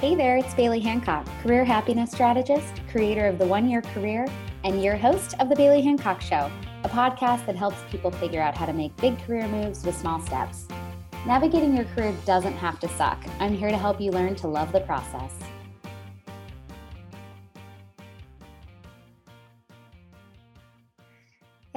[0.00, 4.28] Hey there, it's Bailey Hancock, career happiness strategist, creator of the One Year Career,
[4.62, 6.52] and your host of The Bailey Hancock Show,
[6.84, 10.20] a podcast that helps people figure out how to make big career moves with small
[10.20, 10.68] steps.
[11.26, 13.20] Navigating your career doesn't have to suck.
[13.40, 15.32] I'm here to help you learn to love the process.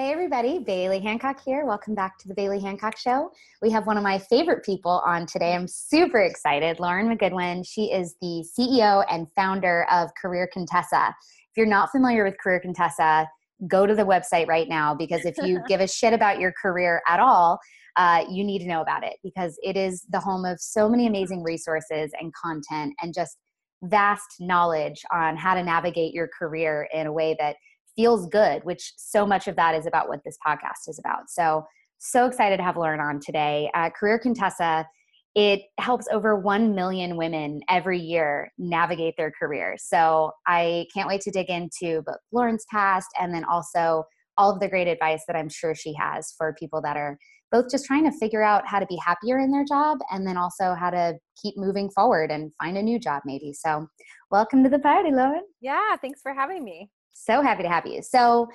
[0.02, 1.63] Hey, everybody, Bailey Hancock here.
[1.63, 3.29] Welcome back to the Bailey Hancock Show.
[3.61, 5.54] We have one of my favorite people on today.
[5.54, 6.79] I'm super excited.
[6.79, 7.63] Lauren McGoodwin.
[7.63, 11.16] She is the CEO and founder of Career Contessa.
[11.52, 13.30] If you're not familiar with Career Contessa,
[13.67, 17.03] go to the website right now because if you give a shit about your career
[17.08, 17.59] at all,
[17.95, 21.05] uh, you need to know about it because it is the home of so many
[21.05, 23.38] amazing resources and content and just
[23.83, 27.55] vast knowledge on how to navigate your career in a way that
[27.95, 31.30] feels good, which so much of that is about what this podcast is about.
[31.30, 31.66] So,
[31.98, 33.70] so excited to have Lauren on today.
[33.73, 34.88] Uh, Career Contessa,
[35.36, 39.76] it helps over 1 million women every year navigate their career.
[39.77, 44.03] So, I can't wait to dig into both Lauren's past and then also
[44.38, 47.17] all of the great advice that I'm sure she has for people that are
[47.52, 50.38] both just trying to figure out how to be happier in their job and then
[50.38, 53.53] also how to keep moving forward and find a new job maybe.
[53.53, 53.88] So,
[54.31, 55.44] welcome to the party, Lauren.
[55.59, 56.89] Yeah, thanks for having me.
[57.14, 58.02] So happy to have you.
[58.02, 58.48] So,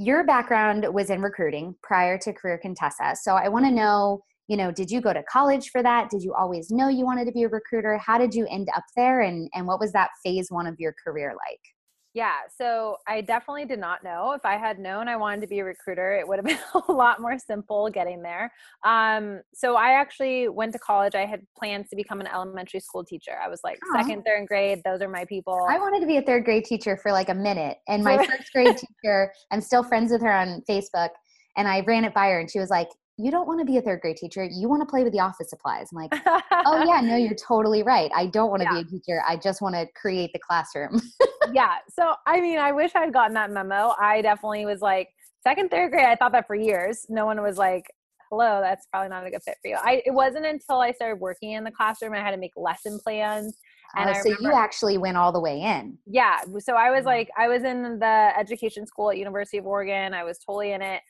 [0.00, 3.16] your background was in recruiting prior to Career Contessa.
[3.20, 6.08] So, I want to know, you know, did you go to college for that?
[6.08, 7.98] Did you always know you wanted to be a recruiter?
[7.98, 10.94] How did you end up there and and what was that phase 1 of your
[11.04, 11.60] career like?
[12.14, 14.32] Yeah, so I definitely did not know.
[14.32, 16.92] If I had known I wanted to be a recruiter, it would have been a
[16.92, 18.52] lot more simple getting there.
[18.84, 21.14] Um, so I actually went to college.
[21.14, 23.32] I had plans to become an elementary school teacher.
[23.44, 24.00] I was like Aww.
[24.00, 24.80] second, third grade.
[24.84, 25.66] Those are my people.
[25.68, 28.52] I wanted to be a third grade teacher for like a minute, and my first
[28.52, 31.10] grade teacher, I'm still friends with her on Facebook,
[31.56, 33.78] and I ran it by her, and she was like, you don't want to be
[33.78, 34.44] a third grade teacher.
[34.44, 35.88] You want to play with the office supplies.
[35.92, 38.10] I'm like, oh yeah, no, you're totally right.
[38.14, 38.82] I don't want to yeah.
[38.82, 39.22] be a teacher.
[39.26, 41.02] I just want to create the classroom.
[41.52, 41.78] yeah.
[41.90, 43.94] So I mean, I wish I'd gotten that memo.
[44.00, 45.08] I definitely was like
[45.42, 46.06] second, third grade.
[46.06, 47.06] I thought that for years.
[47.08, 47.86] No one was like,
[48.30, 49.76] hello, that's probably not a good fit for you.
[49.82, 53.00] I it wasn't until I started working in the classroom I had to make lesson
[53.02, 53.56] plans.
[53.96, 55.98] And uh, so remember, you actually went all the way in.
[56.06, 56.42] Yeah.
[56.60, 60.14] So I was like, I was in the education school at University of Oregon.
[60.14, 61.00] I was totally in it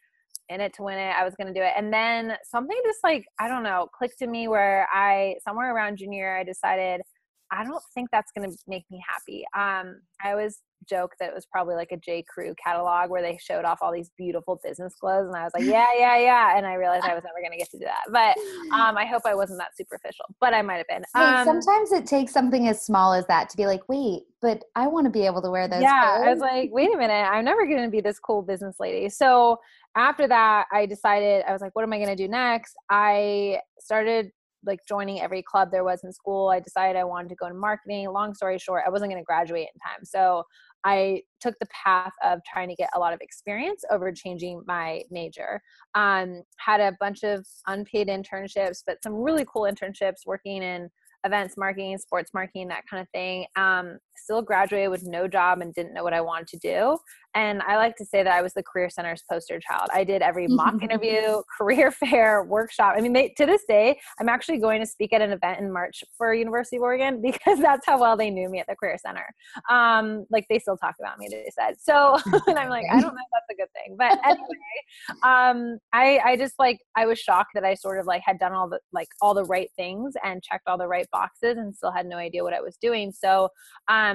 [0.48, 1.14] in it to win it.
[1.19, 1.72] I was going to do it.
[1.76, 5.98] And then something just like, I don't know, clicked to me where I, somewhere around
[5.98, 7.03] junior, I decided,
[7.50, 9.44] I don't think that's going to make me happy.
[9.56, 12.25] Um, I always joke that it was probably like a J.
[12.28, 15.64] Crew catalog where they showed off all these beautiful business clothes, and I was like,
[15.64, 18.04] yeah, yeah, yeah, and I realized I was never going to get to do that.
[18.10, 18.36] But
[18.75, 21.04] um, I hope I wasn't that superficial, but I might have been.
[21.15, 24.86] Um, sometimes it takes something as small as that to be like, wait, but I
[24.86, 25.82] want to be able to wear those.
[25.82, 26.26] Yeah, clothes.
[26.26, 29.09] I was like, wait a minute, I'm never going to be this cool business lady.
[29.09, 29.59] So
[29.98, 32.75] after that, I decided I was like, what am I going to do next?
[32.88, 34.31] I started
[34.64, 36.48] like joining every club there was in school.
[36.48, 38.09] I decided I wanted to go into marketing.
[38.10, 40.04] Long story short, I wasn't going to graduate in time.
[40.04, 40.44] So
[40.84, 45.03] I took the path of trying to get a lot of experience over changing my
[45.10, 45.60] major.
[45.94, 50.88] Um, had a bunch of unpaid internships, but some really cool internships working in
[51.25, 53.47] events marketing, sports marketing, that kind of thing.
[53.56, 56.98] Um, still graduated with no job and didn't know what I wanted to do.
[57.34, 59.88] And I like to say that I was the Career Center's poster child.
[59.92, 62.94] I did every mock interview, career fair, workshop.
[62.96, 65.72] I mean, they, to this day, I'm actually going to speak at an event in
[65.72, 68.98] March for University of Oregon because that's how well they knew me at the Career
[69.04, 69.26] Center.
[69.70, 71.76] Um, like they still talk about me, they said.
[71.78, 73.96] So, and I'm like, I don't know if that's a good thing.
[73.98, 78.22] But anyway, um, I, I just like, I was shocked that I sort of like
[78.24, 81.56] had done all the, like all the right things and checked all the right boxes
[81.56, 83.12] and still had no idea what I was doing.
[83.12, 83.50] So,
[83.88, 84.07] um,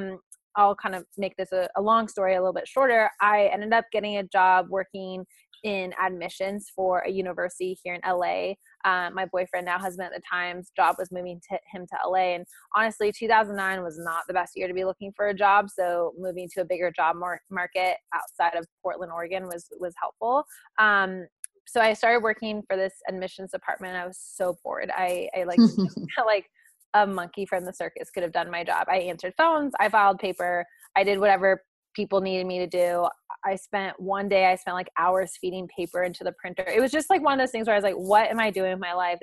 [0.55, 3.09] I'll kind of make this a, a, long story a little bit shorter.
[3.21, 5.25] I ended up getting a job working
[5.63, 8.53] in admissions for a university here in LA.
[8.85, 12.35] Um, my boyfriend, now husband at the time's job was moving to him to LA.
[12.35, 12.45] And
[12.75, 15.69] honestly, 2009 was not the best year to be looking for a job.
[15.69, 20.43] So moving to a bigger job mar- market outside of Portland, Oregon was, was helpful.
[20.79, 21.25] Um,
[21.65, 23.95] so I started working for this admissions department.
[23.95, 24.91] I was so bored.
[24.93, 25.59] I, I like,
[26.25, 26.45] like,
[26.93, 28.87] a monkey from the circus could have done my job.
[28.89, 30.65] I answered phones, I filed paper,
[30.95, 31.63] I did whatever
[31.95, 33.07] people needed me to do.
[33.45, 36.65] I spent one day, I spent like hours feeding paper into the printer.
[36.67, 38.49] It was just like one of those things where I was like, what am I
[38.49, 39.19] doing with my life?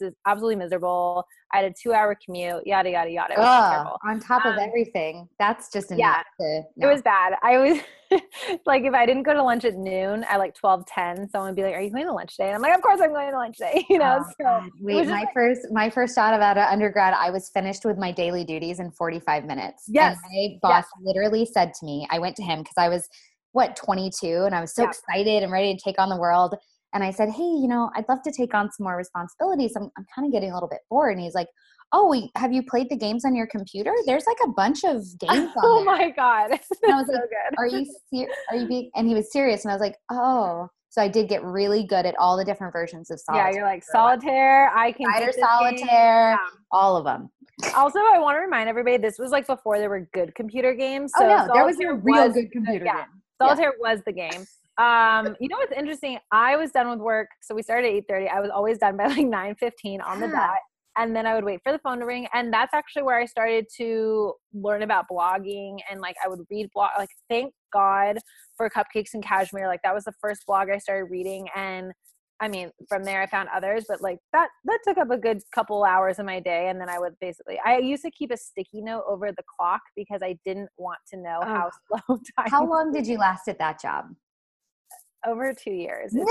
[0.00, 1.24] Is absolutely miserable.
[1.52, 3.34] I had a two hour commute, yada, yada, yada.
[3.36, 5.28] Ugh, on top of um, everything.
[5.38, 6.88] That's just enough yeah, to, no.
[6.88, 7.34] It was bad.
[7.42, 7.78] I was
[8.66, 11.56] like, if I didn't go to lunch at noon at like 12, 10, someone would
[11.56, 12.48] be like, are you going to lunch today?
[12.48, 13.84] And I'm like, of course I'm going to lunch today.
[13.96, 17.48] You know, oh, so wait, my like, first, my first shot about undergrad, I was
[17.48, 19.84] finished with my daily duties in 45 minutes.
[19.86, 20.16] Yes.
[20.24, 21.02] And my boss yes.
[21.02, 23.08] literally said to me, I went to him because I was
[23.52, 24.88] what, 22 and I was so yeah.
[24.90, 26.56] excited and ready to take on the world
[26.94, 29.72] and I said, Hey, you know, I'd love to take on some more responsibilities.
[29.76, 31.12] I'm, I'm kind of getting a little bit bored.
[31.12, 31.48] And he's like,
[31.92, 33.92] "Oh, we, have you played the games on your computer?
[34.06, 36.50] There's like a bunch of games on oh there." my god.
[36.82, 37.58] And I was so like, good.
[37.58, 40.68] "Are you ser- are you being?" And he was serious, and I was like, "Oh."
[40.88, 43.50] So I did get really good at all the different versions of solitaire.
[43.50, 44.70] Yeah, you're like solitaire.
[44.74, 46.38] I can Spider beat game." solitaire, Yeah.
[46.72, 47.28] all of them.
[47.74, 51.12] Also, I want to remind everybody this was like before there were good computer games.
[51.18, 52.96] Oh, so oh no, there was a real was- good computer yeah.
[52.98, 53.06] game.
[53.42, 54.46] Solitaire was the game.
[54.78, 56.18] Um, you know what's interesting?
[56.32, 58.28] I was done with work, so we started at eight thirty.
[58.28, 60.58] I was always done by like nine fifteen on the dot,
[60.98, 62.26] and then I would wait for the phone to ring.
[62.34, 66.68] And that's actually where I started to learn about blogging and like I would read
[66.74, 66.90] blog.
[66.98, 68.18] Like thank God
[68.56, 69.66] for Cupcakes and Cashmere.
[69.66, 71.92] Like that was the first blog I started reading, and
[72.40, 75.40] I mean from there I found others, but like that that took up a good
[75.54, 76.68] couple hours of my day.
[76.68, 79.80] And then I would basically I used to keep a sticky note over the clock
[79.96, 82.50] because I didn't want to know how slow time.
[82.50, 84.04] How long did you last at that job?
[85.26, 86.12] Over two years.
[86.12, 86.26] No,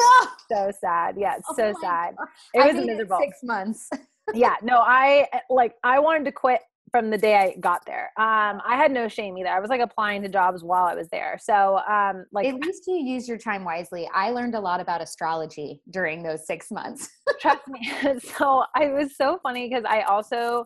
[0.51, 1.15] so sad.
[1.17, 2.15] Yeah, it's Oh so sad.
[2.17, 2.27] God.
[2.53, 3.19] It was miserable.
[3.21, 3.89] Six months.
[4.33, 6.61] yeah, no, I like I wanted to quit
[6.91, 8.11] from the day I got there.
[8.17, 9.49] Um, I had no shame either.
[9.49, 11.37] I was like applying to jobs while I was there.
[11.41, 14.09] So um, like At least you use your time wisely.
[14.13, 17.09] I learned a lot about astrology during those six months.
[17.41, 17.91] trust me.
[18.37, 20.63] so I was so funny because I also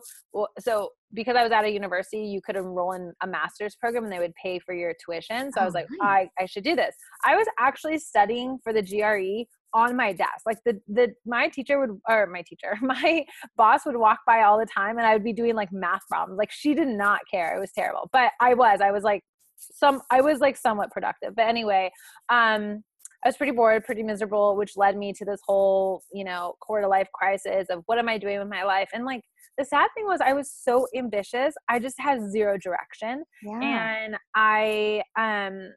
[0.58, 4.12] so because I was at a university, you could enroll in a master's program and
[4.12, 5.50] they would pay for your tuition.
[5.52, 6.28] So I Oh, was like, nice.
[6.38, 6.94] I, I should do this.
[7.24, 10.42] I was actually studying for the GRE on my desk.
[10.46, 13.24] Like the the my teacher would or my teacher, my
[13.56, 16.38] boss would walk by all the time and I would be doing like math problems.
[16.38, 17.56] Like she did not care.
[17.56, 18.08] It was terrible.
[18.12, 18.80] But I was.
[18.80, 19.22] I was like
[19.56, 21.34] some I was like somewhat productive.
[21.36, 21.90] But anyway,
[22.28, 22.82] um
[23.24, 26.86] I was pretty bored, pretty miserable, which led me to this whole, you know, quarter
[26.86, 28.88] life crisis of what am I doing with my life?
[28.94, 29.20] And like
[29.58, 31.54] the sad thing was I was so ambitious.
[31.68, 33.24] I just had zero direction.
[33.42, 33.94] Yeah.
[33.94, 35.72] And I um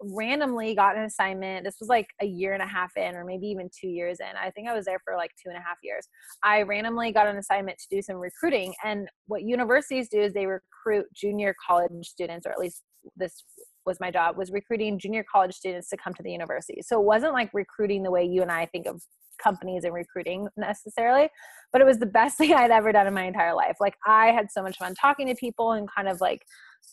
[0.00, 1.64] randomly got an assignment.
[1.64, 4.36] This was like a year and a half in, or maybe even two years in.
[4.40, 6.06] I think I was there for like two and a half years.
[6.44, 8.74] I randomly got an assignment to do some recruiting.
[8.84, 12.82] And what universities do is they recruit junior college students, or at least
[13.16, 13.44] this
[13.86, 16.82] was my job, was recruiting junior college students to come to the university.
[16.82, 19.02] So it wasn't like recruiting the way you and I think of
[19.42, 21.28] companies and recruiting necessarily,
[21.72, 23.76] but it was the best thing I'd ever done in my entire life.
[23.80, 26.42] Like I had so much fun talking to people and kind of like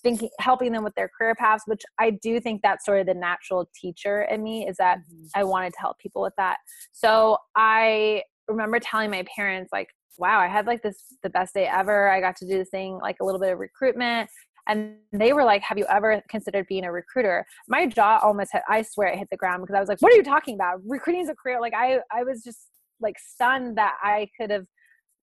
[0.03, 3.13] thinking helping them with their career paths which i do think that's sort of the
[3.13, 5.29] natural teacher in me is that Mhm.
[5.35, 6.57] i wanted to help people with that.
[6.91, 11.65] So i remember telling my parents like wow i had like this the best day
[11.67, 12.09] ever.
[12.09, 14.29] I got to do this thing like a little bit of recruitment.
[14.67, 17.45] And they were like have you ever considered being a recruiter?
[17.67, 20.11] My jaw almost hit i swear it hit the ground because i was like what
[20.13, 20.79] are you talking about?
[20.85, 21.59] Recruiting is a career.
[21.61, 22.67] Like i i was just
[23.01, 24.65] like stunned that i could have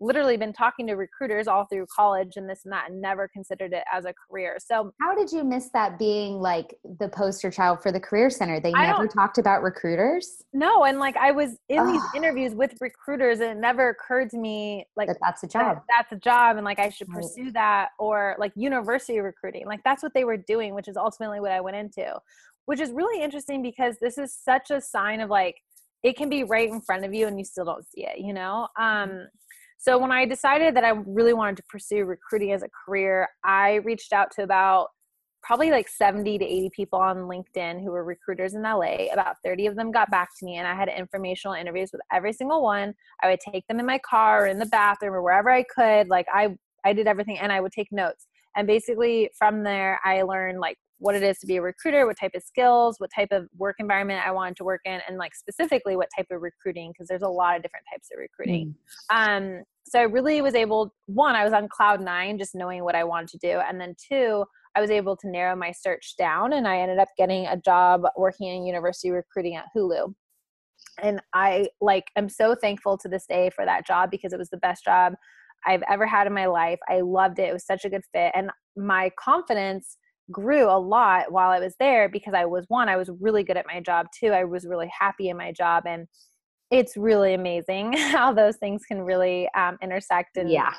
[0.00, 3.72] literally been talking to recruiters all through college and this and that and never considered
[3.72, 4.56] it as a career.
[4.58, 8.58] So How did you miss that being like the poster child for the Career Center?
[8.58, 10.42] They I never talked about recruiters.
[10.52, 14.38] no, and like I was in these interviews with recruiters and it never occurred to
[14.38, 15.78] me like That that's a that job.
[15.96, 17.22] that's a job and like I should Right.
[17.22, 19.66] pursue that or like university recruiting.
[19.66, 22.18] Like that's what they were doing, which is ultimately what I went into.
[22.64, 25.56] Which is really interesting because this is such a sign of like
[26.02, 28.32] it can be right in front of you and you still don't see it, you
[28.32, 28.66] know?
[28.76, 29.28] Um
[29.82, 33.80] so when I decided that I really wanted to pursue recruiting as a career, I
[33.84, 34.90] reached out to about
[35.42, 39.08] probably like 70 to 80 people on LinkedIn who were recruiters in LA.
[39.12, 42.32] About 30 of them got back to me and I had informational interviews with every
[42.32, 42.94] single one.
[43.24, 46.08] I would take them in my car or in the bathroom or wherever I could.
[46.08, 48.28] Like I I did everything and I would take notes.
[48.56, 52.16] And basically from there I learned like what it is to be a recruiter, what
[52.16, 55.34] type of skills, what type of work environment I wanted to work in and like
[55.34, 58.74] specifically what type of recruiting because there's a lot of different types of recruiting.
[59.10, 62.94] Um so i really was able one i was on cloud nine just knowing what
[62.94, 64.44] i wanted to do and then two
[64.76, 68.02] i was able to narrow my search down and i ended up getting a job
[68.16, 70.14] working in university recruiting at hulu.
[71.02, 74.50] And i like am so thankful to this day for that job because it was
[74.50, 75.14] the best job
[75.66, 76.78] i've ever had in my life.
[76.88, 77.48] I loved it.
[77.48, 79.98] It was such a good fit and my confidence
[80.30, 83.56] grew a lot while i was there because i was one i was really good
[83.56, 84.28] at my job too.
[84.28, 86.06] i was really happy in my job and
[86.72, 90.72] it's really amazing how those things can really um, intersect and yeah.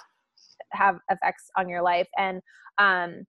[0.71, 2.07] have effects on your life.
[2.17, 2.41] And
[2.79, 3.23] um,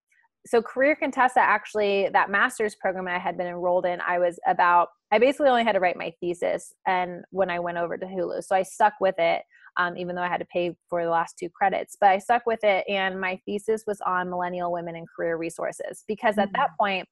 [0.46, 4.88] so, Career Contessa actually, that master's program I had been enrolled in, I was about,
[5.12, 8.42] I basically only had to write my thesis and when I went over to Hulu.
[8.42, 9.42] So, I stuck with it.
[9.76, 12.46] Um, even though I had to pay for the last two credits, but I stuck
[12.46, 16.70] with it, and my thesis was on millennial women and career resources because at that
[16.78, 17.08] point,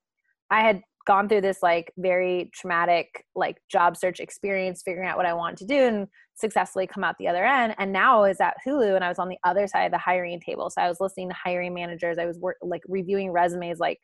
[0.50, 5.26] I had gone through this like very traumatic like job search experience figuring out what
[5.26, 8.40] I wanted to do and successfully come out the other end and now I was
[8.40, 10.70] at Hulu and I was on the other side of the hiring table.
[10.70, 13.98] So I was listening to hiring managers I was work like reviewing resumes like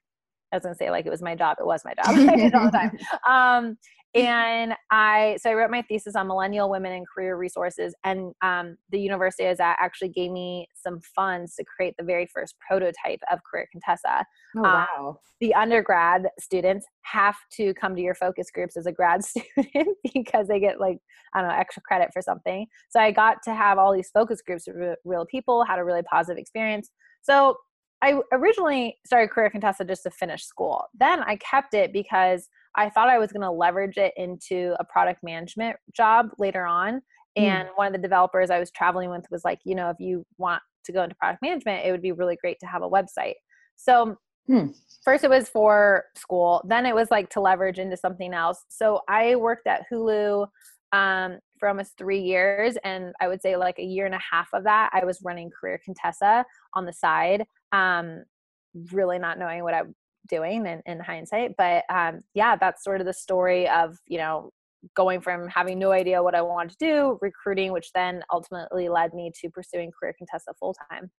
[0.52, 1.56] I was gonna say like it was my job.
[1.60, 2.06] It was my job.
[2.30, 2.98] I did all the time.
[3.28, 3.76] Um,
[4.14, 8.76] and I so I wrote my thesis on millennial women and career resources, and um,
[8.90, 12.54] the university I was at actually gave me some funds to create the very first
[12.66, 14.24] prototype of Career Contessa.
[14.56, 14.86] Oh, um, wow!
[14.98, 19.22] Um, the undergrad students have to come to your focus groups as a grad
[19.56, 20.98] student because they get like
[21.34, 22.66] I don't know extra credit for something.
[22.88, 26.02] So I got to have all these focus groups with real people, had a really
[26.02, 26.90] positive experience.
[27.22, 27.56] So
[28.02, 30.84] I originally started Career Contessa just to finish school.
[30.98, 34.84] Then I kept it because I thought I was going to leverage it into a
[34.84, 37.02] product management job later on.
[37.36, 37.44] Hmm.
[37.44, 37.72] And mm.
[37.76, 40.62] one of the developers I was traveling with was like, you know, if you want
[40.84, 43.34] to go into product management, it would be really great to have a website.
[43.76, 44.16] So
[44.48, 44.74] mm.
[45.04, 48.64] first it was for school, then it was like to leverage into something else.
[48.68, 50.46] So I worked at Hulu
[50.92, 52.76] um, for almost three years.
[52.84, 55.50] And I would say like a year and a half of that, I was running
[55.50, 58.24] Career Contessa on the side, um,
[58.92, 59.94] really not knowing what I'm
[60.28, 61.54] doing in, in hindsight.
[61.56, 64.50] But um, yeah, that's sort of the story of, you know,
[64.94, 69.12] going from having no idea what I wanted to do, recruiting, which then ultimately led
[69.14, 71.10] me to pursuing Career Contessa full time.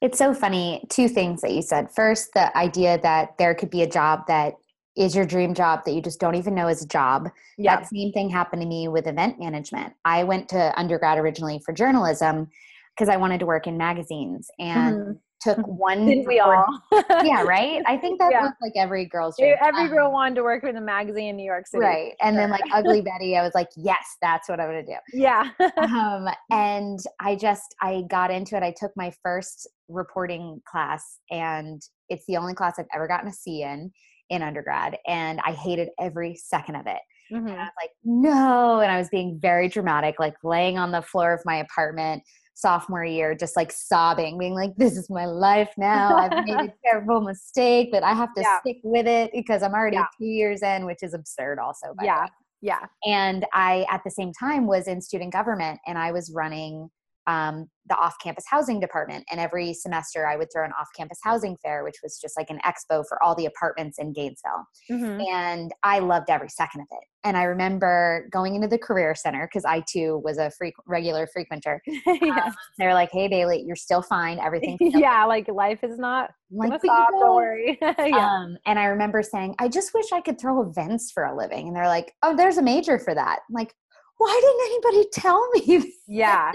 [0.00, 0.84] It's so funny.
[0.88, 1.90] Two things that you said.
[1.94, 4.54] First, the idea that there could be a job that
[4.96, 7.28] is your dream job that you just don't even know is a job.
[7.56, 7.76] Yeah.
[7.76, 9.92] That same thing happened to me with event management.
[10.04, 12.48] I went to undergrad originally for journalism
[12.96, 15.12] because I wanted to work in magazines and mm-hmm.
[15.40, 16.06] Took one.
[16.06, 16.66] Didn't we all?
[17.24, 17.82] yeah, right.
[17.86, 18.50] I think that yeah.
[18.60, 19.54] like every girl's dream.
[19.62, 21.82] Every um, girl wanted to work in a magazine in New York City.
[21.82, 24.96] Right, and then like Ugly Betty, I was like, yes, that's what I'm gonna do.
[25.12, 25.50] Yeah.
[25.78, 28.62] um, and I just I got into it.
[28.62, 33.32] I took my first reporting class, and it's the only class I've ever gotten a
[33.32, 33.92] C in
[34.30, 37.00] in undergrad and I hated every second of it.
[37.32, 37.48] Mm-hmm.
[37.48, 38.80] And I was like, no.
[38.80, 42.22] And I was being very dramatic, like laying on the floor of my apartment
[42.58, 46.16] sophomore year, just like sobbing, being like, this is my life now.
[46.16, 48.58] I've made a terrible mistake, but I have to yeah.
[48.60, 50.06] stick with it because I'm already yeah.
[50.18, 51.94] two years in, which is absurd, also.
[52.02, 52.26] yeah.
[52.60, 52.86] Yeah.
[53.06, 56.90] And I, at the same time, was in student government and I was running
[57.28, 61.84] um, the off-campus housing department and every semester i would throw an off-campus housing fair
[61.84, 64.64] which was just like an expo for all the apartments in gainesville.
[64.90, 65.20] Mm-hmm.
[65.32, 67.04] and i loved every second of it.
[67.24, 71.26] And i remember going into the career center because i too was a freak, regular
[71.32, 71.80] frequenter.
[72.06, 72.44] Yeah.
[72.46, 74.38] um, they were like hey bailey you're still fine.
[74.38, 77.78] Everything yeah like life is not like stop, don't worry.
[77.82, 78.16] Yeah.
[78.16, 81.68] um, and i remember saying i just wish i could throw events for a living.
[81.68, 83.40] And they're like oh there's a major for that.
[83.48, 83.74] I'm like
[84.18, 85.94] why didn't anybody tell me?
[86.10, 86.52] Yeah.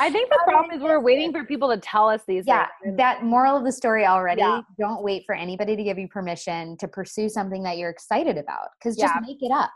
[0.00, 2.96] I think the problem is we're waiting for people to tell us these yeah, things.
[2.96, 4.40] that moral of the story already.
[4.40, 4.62] Yeah.
[4.80, 8.70] Don't wait for anybody to give you permission to pursue something that you're excited about
[8.78, 9.20] because just yeah.
[9.24, 9.70] make it up.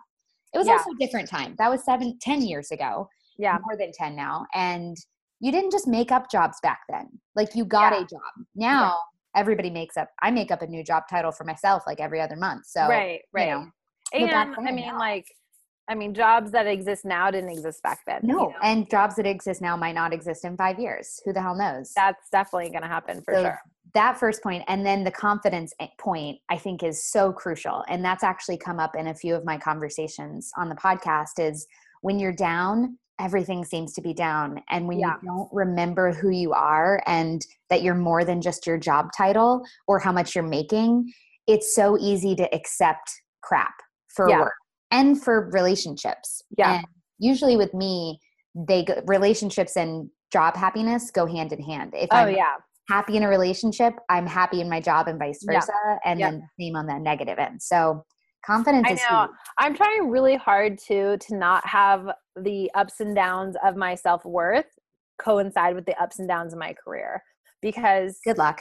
[0.53, 0.73] It was yeah.
[0.73, 1.55] also a different time.
[1.59, 3.09] That was seven, ten years ago.
[3.39, 3.57] Yeah.
[3.65, 4.47] More than 10 now.
[4.53, 4.97] And
[5.39, 7.07] you didn't just make up jobs back then.
[7.37, 8.47] Like you got a job.
[8.57, 8.97] Now
[9.37, 10.09] everybody makes up.
[10.23, 12.67] I make up a new job title for myself like every other month.
[12.67, 13.49] So, right, right.
[13.49, 13.67] You know,
[14.13, 14.99] and I mean, now.
[14.99, 15.27] like,
[15.89, 18.21] I mean, jobs that exist now didn't exist back then.
[18.23, 18.55] No, you know?
[18.63, 21.21] and jobs that exist now might not exist in five years.
[21.25, 21.93] Who the hell knows?
[21.95, 23.61] That's definitely going to happen for so sure.
[23.93, 27.85] That first point, and then the confidence eh, point, I think is so crucial.
[27.89, 31.67] And that's actually come up in a few of my conversations on the podcast is
[32.01, 34.63] when you're down, everything seems to be down.
[34.71, 35.15] And when yeah.
[35.23, 39.63] you don't remember who you are and that you're more than just your job title
[39.87, 41.13] or how much you're making,
[41.47, 43.13] it's so easy to accept
[43.43, 43.75] crap
[44.09, 44.41] for yeah.
[44.41, 44.55] work
[44.95, 46.43] and for relationships.
[46.57, 46.77] Yeah.
[46.77, 46.87] And
[47.19, 48.21] usually with me,
[48.55, 51.93] they go, relationships and job happiness go hand in hand.
[51.95, 52.55] If oh, I'm yeah.
[52.89, 55.73] happy in a relationship, I'm happy in my job and vice versa.
[55.73, 55.99] Yeah.
[56.05, 56.31] And yeah.
[56.31, 57.61] then the same on the negative end.
[57.61, 58.05] So
[58.47, 59.29] confidence I know.
[59.59, 64.67] I'm trying really hard to to not have the ups and downs of my self-worth
[65.19, 67.23] coincide with the ups and downs of my career
[67.63, 68.61] because good luck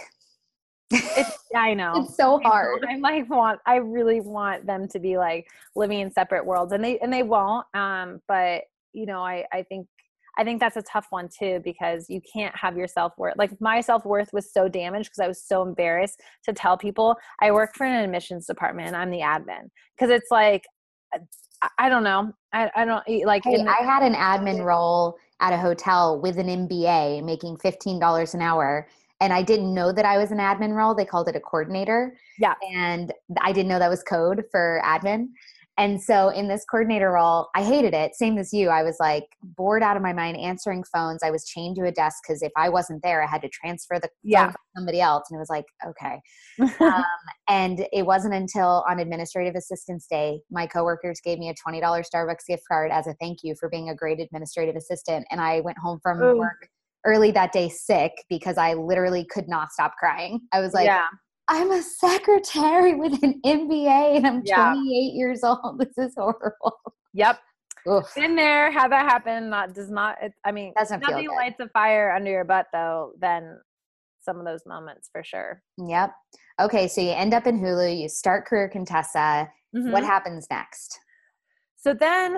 [0.94, 2.04] it's, I know.
[2.04, 2.86] It's so hard.
[2.90, 6.84] I like want I really want them to be like living in separate worlds and
[6.84, 7.66] they and they won't.
[7.74, 9.88] Um, but you know, I I think
[10.38, 13.36] I think that's a tough one too because you can't have your self worth.
[13.38, 17.16] Like my self worth was so damaged because I was so embarrassed to tell people
[17.40, 20.64] I work for an admissions department and I'm the admin because it's like
[21.78, 22.34] I don't know.
[22.52, 23.44] I, I don't like.
[23.44, 28.00] Hey, the- I had an admin role at a hotel with an MBA making fifteen
[28.00, 28.88] dollars an hour,
[29.24, 30.94] and I didn't know that I was an admin role.
[30.94, 32.18] They called it a coordinator.
[32.38, 32.56] Yeah.
[32.74, 35.28] And I didn't know that was code for admin.
[35.78, 38.16] And so in this coordinator role, I hated it.
[38.16, 38.68] Same as you.
[38.68, 41.24] I was like bored out of my mind answering phones.
[41.24, 43.98] I was chained to a desk because if I wasn't there, I had to transfer
[43.98, 44.44] the yeah.
[44.44, 45.24] phone to somebody else.
[45.30, 46.20] And it was like, okay.
[46.82, 47.04] um,
[47.48, 52.46] and it wasn't until on administrative assistance day, my coworkers gave me a $20 Starbucks
[52.46, 55.26] gift card as a thank you for being a great administrative assistant.
[55.32, 56.38] And I went home from Ooh.
[56.38, 56.68] work
[57.06, 60.42] early that day sick because I literally could not stop crying.
[60.52, 61.06] I was like, yeah.
[61.50, 64.72] I'm a secretary with an MBA and I'm Yeah.
[64.72, 65.80] 28 years old.
[65.80, 66.80] This is horrible.
[67.14, 67.40] Yep.
[67.90, 68.06] Oof.
[68.16, 69.50] Been there, had that happen.
[69.50, 70.16] Not does not.
[70.22, 71.36] It, I mean, Doesn't feel nothing good.
[71.36, 73.60] lights a fire under your butt though than
[74.22, 75.62] some of those moments for sure.
[75.78, 76.12] Yep.
[76.62, 79.50] Okay, so you end up in Hulu, you start Career Contessa.
[79.72, 80.06] What Mhm.
[80.06, 80.98] happens next?
[81.84, 82.38] So then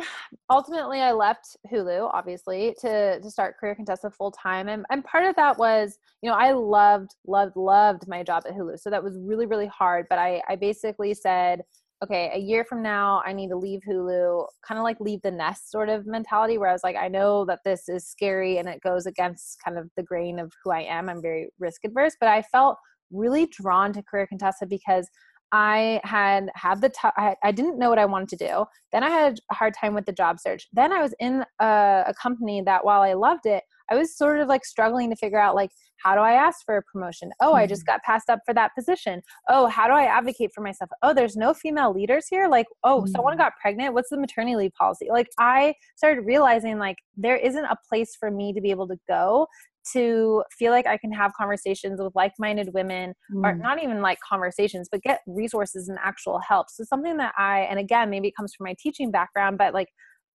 [0.50, 5.24] ultimately I left Hulu obviously to to start Career Contessa full time and and part
[5.24, 9.04] of that was you know I loved loved loved my job at Hulu so that
[9.04, 11.62] was really really hard but I I basically said
[12.04, 15.30] okay a year from now I need to leave Hulu kind of like leave the
[15.30, 18.68] nest sort of mentality where I was like I know that this is scary and
[18.68, 22.16] it goes against kind of the grain of who I am I'm very risk adverse
[22.20, 22.78] but I felt
[23.12, 25.08] really drawn to Career Contessa because
[25.52, 28.66] I had had the t- I, I didn't know what I wanted to do.
[28.92, 30.68] Then I had a hard time with the job search.
[30.74, 34.40] Then I was in a, a company that while I loved it, I was sort
[34.40, 35.70] of like struggling to figure out like
[36.04, 37.32] how do I ask for a promotion?
[37.40, 39.22] Oh, I just got passed up for that position.
[39.50, 40.90] Oh, how do I advocate for myself?
[41.02, 42.48] Oh, there's no female leaders here.
[42.48, 43.40] Like, oh, someone Mm.
[43.40, 43.94] got pregnant.
[43.94, 45.08] What's the maternity leave policy?
[45.10, 48.98] Like, I started realizing like there isn't a place for me to be able to
[49.08, 49.48] go
[49.94, 53.14] to feel like I can have conversations with like-minded women
[53.44, 53.62] or Mm.
[53.62, 56.70] not even like conversations, but get resources and actual help.
[56.70, 59.90] So something that I, and again, maybe it comes from my teaching background, but like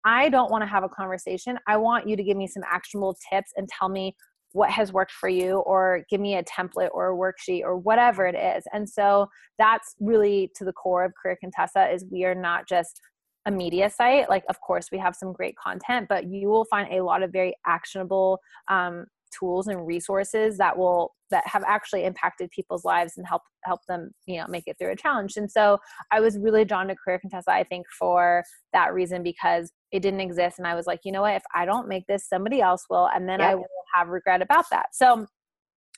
[0.04, 1.58] I don't want to have a conversation.
[1.66, 4.14] I want you to give me some actionable tips and tell me
[4.52, 8.26] what has worked for you or give me a template or a worksheet or whatever
[8.26, 8.64] it is.
[8.72, 9.28] And so
[9.58, 13.00] that's really to the core of Career Contessa is we are not just
[13.46, 14.28] a media site.
[14.28, 17.30] Like, of course, we have some great content, but you will find a lot of
[17.30, 18.38] very actionable
[18.68, 19.06] um,
[19.38, 24.10] tools and resources that will that have actually impacted people's lives and help help them
[24.26, 25.36] you know make it through a challenge.
[25.36, 25.78] And so
[26.10, 30.20] i was really drawn to career contessa i think for that reason because it didn't
[30.20, 31.34] exist and i was like you know what?
[31.34, 34.66] If i don't make this somebody else will and then i will have regret about
[34.70, 34.86] that.
[34.92, 35.26] So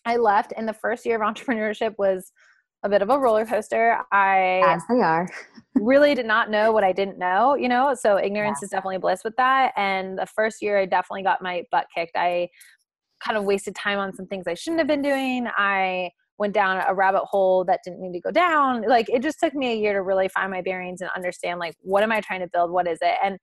[0.05, 2.33] i left and the first year of entrepreneurship was
[2.85, 4.01] a bit of a roller coaster.
[4.11, 5.29] I As they are.
[5.75, 9.23] really did not know what I didn't know, you know, so ignorance is definitely bliss
[9.25, 9.73] with that.
[9.77, 12.17] And the first year, I definitely got my butt kicked.
[12.17, 12.49] I
[13.23, 15.49] kind of wasted time on some things I shouldn't have been doing.
[15.57, 18.83] I went down a rabbit hole that didn't need to go down.
[18.83, 21.75] Like it just took me a year to really find my bearings and understand like
[21.81, 22.71] what am I trying to build?
[22.71, 23.15] What is it?
[23.23, 23.39] And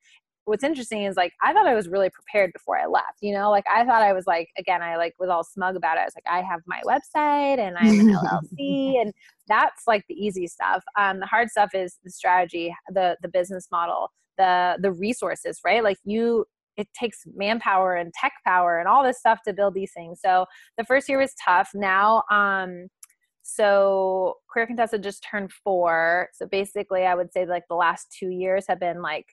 [0.46, 3.20] what's interesting is like I thought I was really prepared before I left.
[3.22, 5.98] You know, like I thought I was like again, I like was all smug about
[5.98, 6.02] it.
[6.02, 8.08] I was like, I have my website and I'm an
[8.60, 9.14] LLC and
[9.48, 10.84] that's like the easy stuff.
[10.98, 15.84] Um, the hard stuff is the strategy, the the business model, the the resources, right?
[15.84, 16.46] Like you
[16.80, 20.20] it takes manpower and tech power and all this stuff to build these things.
[20.24, 20.46] So
[20.78, 21.70] the first year was tough.
[21.76, 22.88] Now, um,
[23.44, 26.30] so Career Contessa just turned four.
[26.34, 29.26] So basically, I would say like the last two years have been like,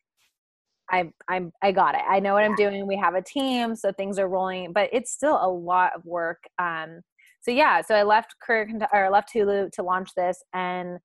[0.90, 2.02] I I'm I got it.
[2.08, 2.86] I know what I'm doing.
[2.86, 6.38] We have a team, so things are rolling, but it's still a lot of work.
[6.58, 7.00] Um,
[7.42, 10.98] so yeah, so I left Career or left Hulu to launch this, and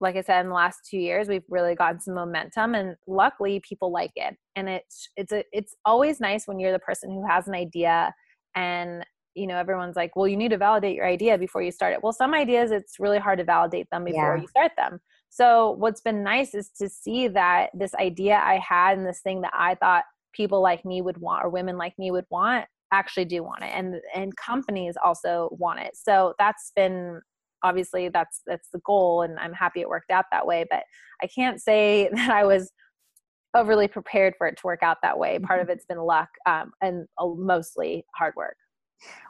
[0.00, 3.60] like I said, in the last two years, we've really gotten some momentum, and luckily,
[3.68, 4.36] people like it.
[4.56, 8.12] And it's it's a it's always nice when you're the person who has an idea,
[8.54, 11.92] and you know everyone's like, well, you need to validate your idea before you start
[11.94, 12.02] it.
[12.02, 14.42] Well, some ideas it's really hard to validate them before Yeah.
[14.42, 15.00] you start them.
[15.30, 19.42] So what's been nice is to see that this idea I had and this thing
[19.42, 23.26] that I thought people like me would want or women like me would want actually
[23.26, 25.90] do want it and and companies also want it.
[25.94, 27.20] So that's been
[27.62, 30.82] obviously that's that's the goal and I'm happy it worked out that way, but
[31.22, 32.72] I can't say that I was
[33.54, 35.38] overly prepared for it to work out that way.
[35.38, 38.56] Part of it's been luck um, and uh, mostly hard work.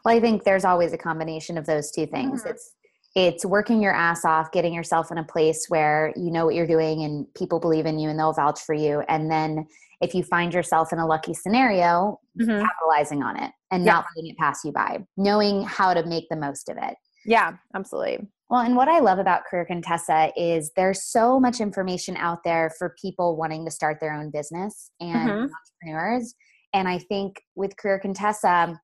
[0.05, 2.43] Well, I think there's always a combination of those two things.
[2.43, 2.51] Mhm.
[2.51, 2.75] It's
[3.15, 6.67] it's working your ass off, getting yourself in a place where you know what you're
[6.67, 9.01] doing and people believe in you and they'll vouch for you.
[9.09, 9.67] And then
[10.01, 12.63] if you find yourself in a lucky scenario, Mhm.
[12.65, 13.93] capitalizing on it and Yeah.
[13.95, 16.95] not letting it pass you by, knowing how to make the most of it.
[17.29, 18.27] Yeah, absolutely.
[18.51, 22.71] Well, and what I love about Career Contessa is there's so much information out there
[22.79, 25.51] for people wanting to start their own business and Mhm.
[25.83, 26.35] entrepreneurs.
[26.73, 28.81] And I think with Career Contessa,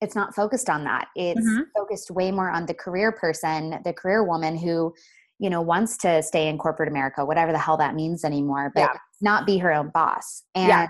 [0.00, 1.08] it's not focused on that.
[1.14, 1.66] It's Mhm.
[1.76, 4.94] focused way more on the career person, the career woman who,
[5.38, 8.90] you know, wants to stay in corporate America, whatever the hell that means anymore, but
[8.92, 8.98] Yeah.
[9.20, 10.42] not be her own boss.
[10.54, 10.88] And Yeah.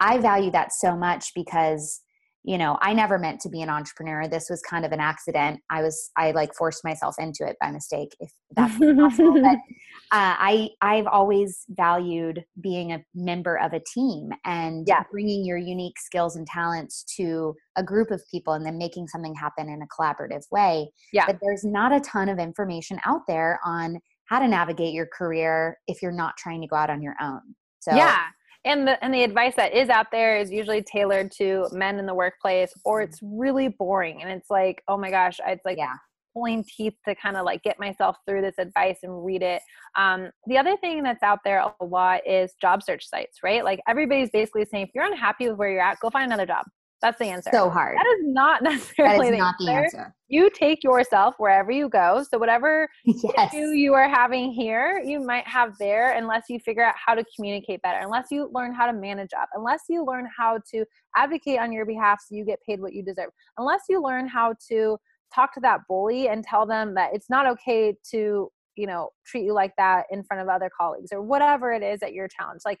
[0.00, 2.01] I value that so much because
[2.44, 4.26] you know i never meant to be an entrepreneur.
[4.28, 5.60] This was kind of an accident.
[5.70, 9.44] I was i like forced myself into it by mistake if that's possible but
[10.12, 15.04] uh, i i've always valued being a member of a team and Yeah.
[15.10, 19.34] bringing your unique skills and talents to a group of people and then making something
[19.34, 20.90] happen in a collaborative way.
[21.12, 21.26] Yeah.
[21.26, 25.78] but there's not a ton of information out there on how to navigate your career
[25.86, 27.40] if you're not trying to go out on your own.
[27.80, 28.24] So yeah
[28.64, 32.06] and the and the advice that is out there is usually tailored to men in
[32.06, 35.94] the workplace or it's really boring and it's like oh my gosh it's like yeah
[36.32, 39.62] pulling teeth to kind of like get myself through this advice and read it.
[39.96, 43.64] Um, the other thing that's out there a lot is job search sites, right?
[43.64, 46.64] Like everybody's basically saying, if you're unhappy with where you're at, go find another job.
[47.02, 47.50] That's the answer.
[47.52, 47.96] So hard.
[47.96, 49.66] That is not necessarily that is the, not answer.
[49.66, 50.14] the answer.
[50.28, 52.24] You take yourself wherever you go.
[52.30, 53.52] So whatever yes.
[53.52, 57.24] issue you are having here, you might have there unless you figure out how to
[57.36, 60.84] communicate better, unless you learn how to manage up, unless you learn how to
[61.16, 64.54] advocate on your behalf so you get paid what you deserve, unless you learn how
[64.68, 64.96] to
[65.34, 69.44] talk to that bully and tell them that it's not okay to you know treat
[69.44, 72.64] you like that in front of other colleagues or whatever it is that you're challenged
[72.64, 72.78] like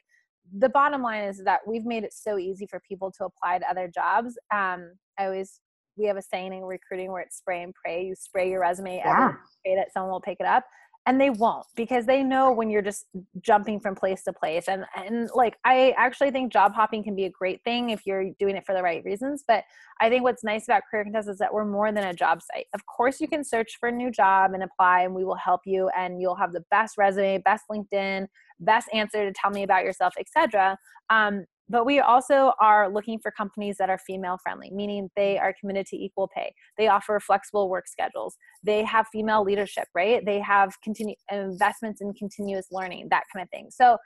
[0.58, 3.70] the bottom line is that we've made it so easy for people to apply to
[3.70, 4.36] other jobs.
[4.52, 5.60] Um, I always
[5.96, 8.04] we have a saying in recruiting where it's spray and pray.
[8.06, 9.32] You spray your resume, yeah.
[9.64, 10.64] pray that someone will pick it up,
[11.06, 13.06] and they won't because they know when you're just
[13.40, 14.68] jumping from place to place.
[14.68, 18.30] And and like I actually think job hopping can be a great thing if you're
[18.38, 19.42] doing it for the right reasons.
[19.46, 19.64] But
[20.00, 22.66] I think what's nice about Career Contessa is that we're more than a job site.
[22.72, 25.62] Of course, you can search for a new job and apply, and we will help
[25.64, 25.90] you.
[25.96, 28.28] And you'll have the best resume, best LinkedIn,
[28.60, 30.78] best answer to tell me about yourself, etc.
[31.10, 35.54] Um, but we also are looking for companies that are female friendly, meaning they are
[35.58, 36.52] committed to equal pay.
[36.76, 38.36] They offer flexible work schedules.
[38.62, 40.24] They have female leadership, right?
[40.24, 43.68] They have continue investments in continuous learning, that kind of thing.
[43.70, 43.96] So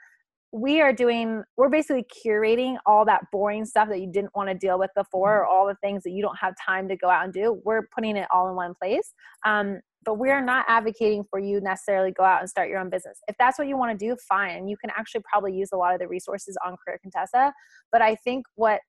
[0.53, 4.55] we are doing we're basically curating all that boring stuff that you didn't want to
[4.55, 7.25] deal with before or all the things that you don't have time to go out
[7.25, 9.13] and do we're putting it all in one place
[9.45, 13.19] um, but we're not advocating for you necessarily go out and start your own business.
[13.27, 14.65] If that's what you want to do, fine.
[14.65, 17.51] You can actually probably use a lot of the resources on Career Contessa.
[17.91, 18.79] But I think what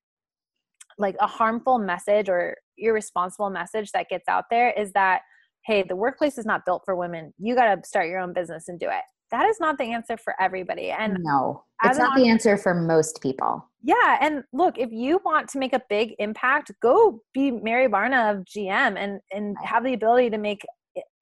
[0.97, 5.21] like a harmful message or irresponsible message that gets out there is that
[5.65, 7.33] hey, the workplace is not built for women.
[7.37, 9.03] You got to start your own business and do it.
[9.29, 10.89] That is not the answer for everybody.
[10.89, 13.69] And no, it's not the answer for most people.
[13.83, 14.17] Yeah.
[14.21, 18.45] And look, if you want to make a big impact, go be Mary Barra of
[18.45, 20.65] GM and, and have the ability to make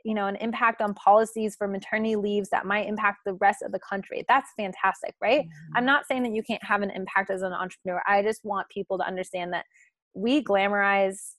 [0.07, 3.73] you know an impact on policies for maternity leaves that might impact the rest of
[3.73, 4.23] the country.
[4.29, 5.41] That's fantastic right?
[5.41, 5.77] Mm-hmm.
[5.77, 8.01] i'm not saying that you can't have an impact as an entrepreneur.
[8.07, 9.65] I just want people to understand that
[10.13, 11.33] we glamorize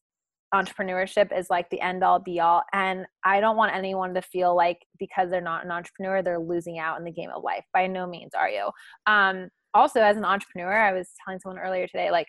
[0.54, 4.56] entrepreneurship is like the end all be all and i don't want anyone to feel
[4.56, 7.64] like because they're not an entrepreneur they're losing out in the game of life.
[7.74, 8.70] By no means are you.
[9.06, 12.28] Um also as an entrepreneur i was telling someone earlier today like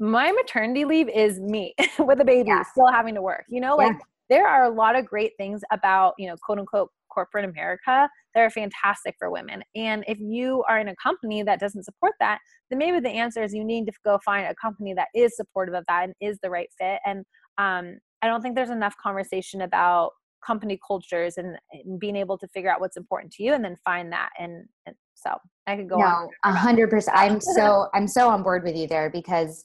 [0.00, 2.62] my maternity leave is me with a baby yeah.
[2.62, 5.62] still having to work you know like yeah there are a lot of great things
[5.72, 9.62] about, you know, quote unquote corporate America that are fantastic for women.
[9.74, 12.38] And if you are in a company that doesn't support that,
[12.70, 15.74] then maybe the answer is you need to go find a company that is supportive
[15.74, 17.00] of that and is the right fit.
[17.04, 17.24] And
[17.56, 20.10] um, I don't think there's enough conversation about
[20.46, 23.76] company cultures and, and, being able to figure out what's important to you and then
[23.84, 24.30] find that.
[24.38, 25.34] And, and so
[25.66, 27.16] I could go no, a hundred percent.
[27.18, 29.64] I'm so, I'm so on board with you there because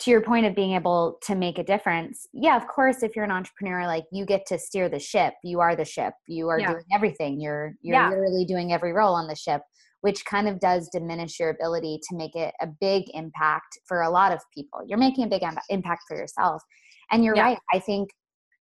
[0.00, 3.24] to your point of being able to make a difference yeah of course if you're
[3.24, 6.58] an entrepreneur like you get to steer the ship you are the ship you are
[6.58, 6.72] yeah.
[6.72, 8.08] doing everything you're you're yeah.
[8.08, 9.62] literally doing every role on the ship
[10.00, 14.10] which kind of does diminish your ability to make it a big impact for a
[14.10, 16.62] lot of people you're making a big impact for yourself
[17.10, 17.42] and you're yeah.
[17.42, 18.10] right i think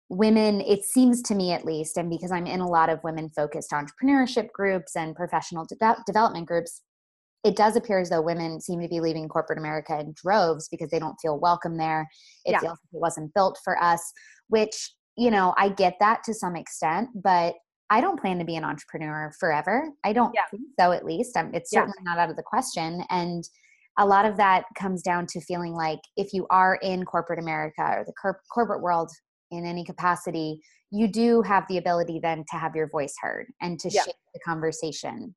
[0.09, 3.29] women it seems to me at least and because i'm in a lot of women
[3.29, 6.83] focused entrepreneurship groups and professional de- development groups
[7.47, 10.91] it does appear as though women seem to be leaving corporate America in droves because
[10.91, 12.09] they don't feel welcome there.
[12.45, 12.59] It yeah.
[12.59, 14.13] feels like it wasn't built for us,
[14.49, 17.55] which, you know, I get that to some extent, but
[17.89, 19.91] I don't plan to be an entrepreneur forever.
[20.03, 20.43] I don't yeah.
[20.51, 21.37] think so, at least.
[21.37, 22.15] I'm, it's certainly yeah.
[22.15, 23.05] not out of the question.
[23.11, 23.49] And
[23.97, 27.83] a lot of that comes down to feeling like if you are in corporate America
[27.83, 29.13] or the cor- corporate world
[29.53, 33.79] in any capacity, you do have the ability then to have your voice heard and
[33.79, 35.33] to shape the conversation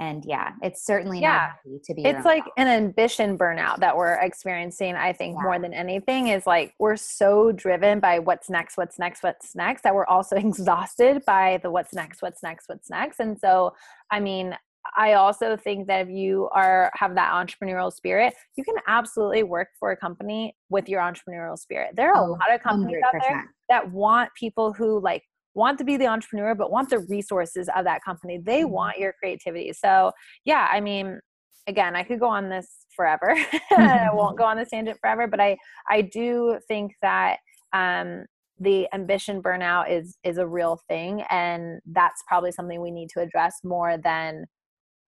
[0.00, 1.52] and yeah it's certainly yeah
[1.84, 5.42] to be it's like an ambition burnout that we're experiencing i think yeah.
[5.42, 9.82] more than anything is like we're so driven by what's next what's next what's next
[9.82, 13.72] that we're also exhausted by the what's next what's next what's next and so
[14.10, 14.56] i mean
[14.96, 19.68] i also think that if you are have that entrepreneurial spirit you can absolutely work
[19.78, 23.16] for a company with your entrepreneurial spirit there are a oh, lot of companies 100%.
[23.16, 25.22] out there that want people who like
[25.54, 28.38] want to be the entrepreneur but want the resources of that company.
[28.38, 28.72] They mm-hmm.
[28.72, 29.72] want your creativity.
[29.72, 30.12] So
[30.44, 31.20] yeah i mean
[31.66, 33.34] again i could go on this forever.
[33.70, 35.56] I won't go on this tangent forever but i
[35.88, 37.38] i do think that
[37.72, 38.24] um
[38.60, 43.20] the ambition burnout is is a real thing and that's probably something we need to
[43.20, 44.44] address more than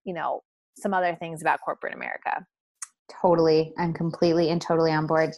[0.05, 0.41] you know
[0.77, 2.45] some other things about corporate america
[3.21, 5.35] totally i'm completely and totally on board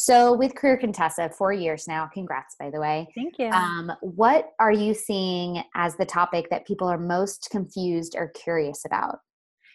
[0.00, 2.08] so, with Career Contessa, four years now.
[2.14, 3.08] Congrats, by the way.
[3.16, 3.48] Thank you.
[3.48, 8.84] Um, what are you seeing as the topic that people are most confused or curious
[8.86, 9.18] about?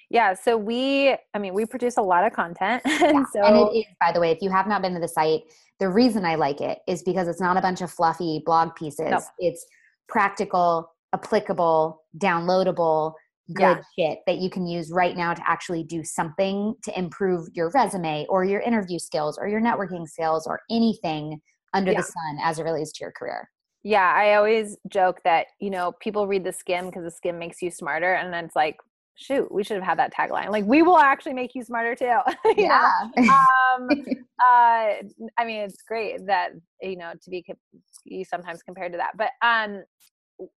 [0.09, 2.81] Yeah, so we, I mean, we produce a lot of content.
[2.85, 3.23] and Yeah.
[3.33, 5.41] so, and it is, by the way, if you have not been to the site,
[5.81, 9.09] the reason I like it is because it's not a bunch of fluffy blog pieces.
[9.09, 9.19] No.
[9.39, 9.65] It's
[10.07, 13.13] practical, applicable, downloadable,
[13.51, 17.69] good shit that you can use right now to actually do something to improve your
[17.71, 21.41] resume or your interview skills or your networking skills or anything
[21.73, 21.97] under Yeah.
[21.97, 23.49] the sun as it relates to your career.
[23.83, 27.61] yeah, I always joke that, you know, people read the Skimm because the Skimm makes
[27.61, 28.13] you smarter.
[28.13, 28.77] And then it's like,
[29.15, 30.49] shoot, we should have had that tagline.
[30.49, 32.17] Like, we will actually make you smarter too.
[32.57, 32.87] you know?
[33.17, 33.89] um,
[34.41, 35.03] uh,
[35.37, 36.51] I mean, it's great that
[36.81, 37.57] you know to be co-
[38.05, 39.83] you sometimes compared to that, but um,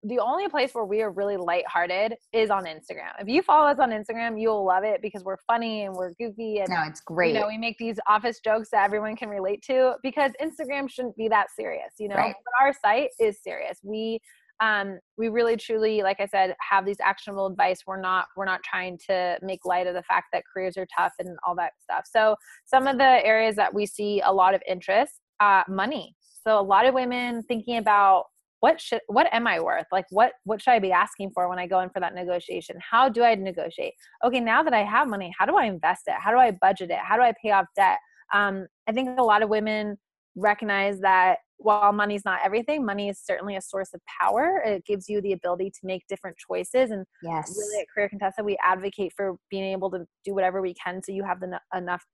[0.03, 3.13] the only place where we are really lighthearted is on Instagram.
[3.21, 6.59] If you follow us on Instagram, you'll love it because we're funny and we're goofy
[6.59, 7.35] and no, it's great.
[7.35, 11.17] you know we make these office jokes that everyone can relate to because Instagram shouldn't
[11.17, 12.17] be that serious, you know.
[12.17, 12.35] Right.
[12.45, 13.79] But our site is serious.
[13.83, 14.21] We
[14.61, 18.63] um we really truly like i said have these actionable advice we're not we're not
[18.63, 22.05] trying to make light of the fact that careers are tough and all that stuff
[22.11, 26.59] so some of the areas that we see a lot of interest uh money so
[26.59, 28.25] a lot of women thinking about
[28.67, 29.87] what should what am i worth?
[29.93, 32.77] Like what what should i be asking for when i go in for that negotiation?
[32.91, 33.95] How do i negotiate?
[34.25, 36.17] Okay now that i have money how do i invest it?
[36.19, 36.99] How do i budget it?
[36.99, 37.99] How do i pay off debt?
[38.35, 39.97] Um i think a lot of women
[40.35, 44.61] recognize that while money's not everything money is certainly a source of power.
[44.67, 47.55] It gives you the ability to make different choices and yes.
[47.57, 51.13] really at career contessa we advocate for being able to do whatever we can so
[51.13, 52.05] you have the enough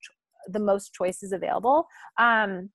[0.49, 1.87] the most choices available.
[2.19, 2.71] Um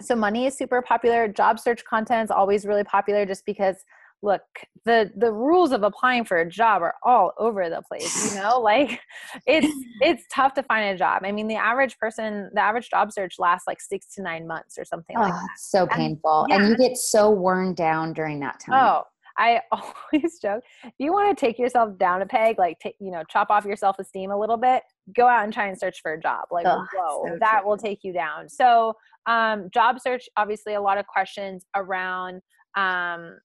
[0.00, 3.76] so money is super popular job search content is always really popular just because
[4.22, 4.42] look
[4.84, 8.58] the the rules of applying for a job are all over the place you know
[8.60, 9.00] like
[9.46, 13.12] it's it's tough to find a job i mean the average person the average job
[13.12, 16.46] search lasts like six to nine months or something like ah, Oh, it's so painful.
[16.50, 16.68] And yeah.
[16.70, 18.74] you get so worn down during that time.
[18.74, 19.02] Oh,
[19.38, 20.62] I always joke.
[20.84, 23.64] If you want to take yourself down a peg, like take, you know, chop off
[23.64, 24.82] your self esteem a little bit,
[25.14, 26.46] go out and try and search for a job.
[26.50, 27.68] Like, Ugh, whoa, so that true.
[27.68, 28.48] will take you down.
[28.48, 28.94] So,
[29.26, 32.40] um, job search, obviously, a lot of questions around.
[32.76, 33.38] Um,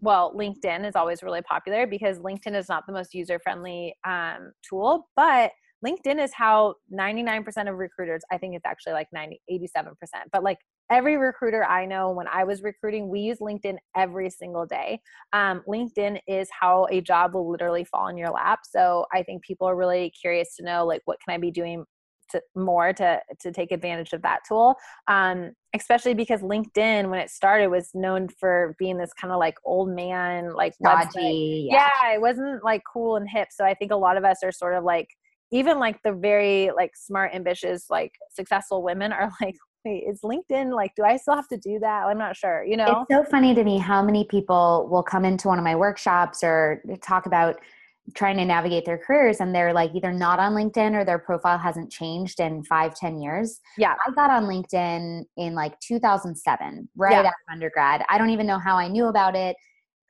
[0.00, 4.52] well, LinkedIn is always really popular because LinkedIn is not the most user friendly um,
[4.68, 5.52] tool, but
[5.84, 9.86] LinkedIn is how 99% of recruiters, I think it's actually like 90, 87%,
[10.32, 10.58] but like
[10.94, 15.00] every recruiter I know when I was recruiting, we use LinkedIn every single day.
[15.32, 18.60] Um, LinkedIn is how a job will literally fall in your lap.
[18.62, 21.84] So I think people are really curious to know like, what can I be doing
[22.30, 24.76] to, more to to take advantage of that tool
[25.08, 29.56] um, especially because linkedin when it started was known for being this kind of like
[29.62, 31.68] old man like Dodgy.
[31.70, 32.14] yeah.
[32.14, 34.74] it wasn't like cool and hip so i think a lot of us are sort
[34.74, 35.08] of like
[35.52, 40.74] even like the very like smart ambitious like successful women are like wait is linkedin
[40.74, 43.30] like do i still have to do that i'm not sure you know It's so
[43.30, 47.26] funny to me how many people will come into one of my workshops or talk
[47.26, 47.56] about
[48.14, 51.56] trying to navigate their careers and they're like either not on LinkedIn or their profile
[51.56, 53.60] hasn't changed in five, ten years.
[53.78, 53.94] Yeah.
[54.06, 57.20] I got on LinkedIn in like 2007, right Yeah.
[57.20, 58.04] out of undergrad.
[58.10, 59.56] I don't even know how I knew about it.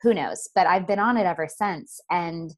[0.01, 0.49] Who knows?
[0.53, 2.01] But I've been on it ever since.
[2.11, 2.53] And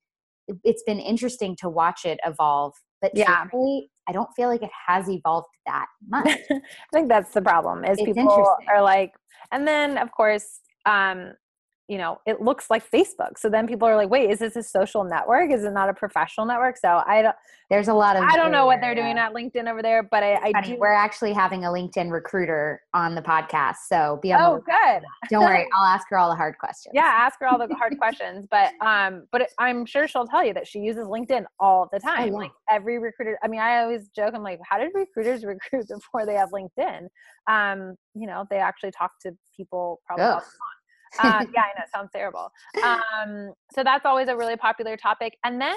[0.64, 2.74] it's been interesting to watch it evolve.
[3.00, 3.46] But Yeah.
[4.08, 6.28] I don't feel like it has evolved that much.
[6.28, 6.62] I
[6.94, 9.14] think that's the problem is It's people are like,
[9.52, 11.34] and then of course, um,
[11.88, 13.38] you know, it looks like Facebook.
[13.38, 15.52] So then people are like, wait, is this a social network?
[15.52, 16.78] Is it not a professional network?
[16.78, 17.36] So I don't,
[17.70, 19.24] There's a lot of I don't know what they're doing area.
[19.24, 20.78] at LinkedIn over there, but I, I do.
[20.78, 25.04] We're actually having a LinkedIn recruiter on the podcast, so be the Oh, good.
[25.30, 26.92] Don't worry, I'll ask her all the hard questions.
[26.94, 30.54] Yeah, ask her all the hard questions, but um, but I'm sure she'll tell you
[30.56, 32.32] that she uses LinkedIn all the time.
[32.32, 32.38] yeah.
[32.38, 33.40] Like every recruiter.
[33.44, 34.34] I mean, I always joke.
[34.36, 37.08] I'm like, how did recruiters recruit before they have LinkedIn?
[37.50, 40.26] Um, you know, they actually talk to people probably.
[41.20, 41.40] All Ugh.
[41.40, 41.48] the time.
[41.48, 41.84] uh, yeah, I know.
[41.84, 42.52] It sounds terrible.
[42.84, 45.38] Um, so that's always a really popular topic.
[45.44, 45.76] And then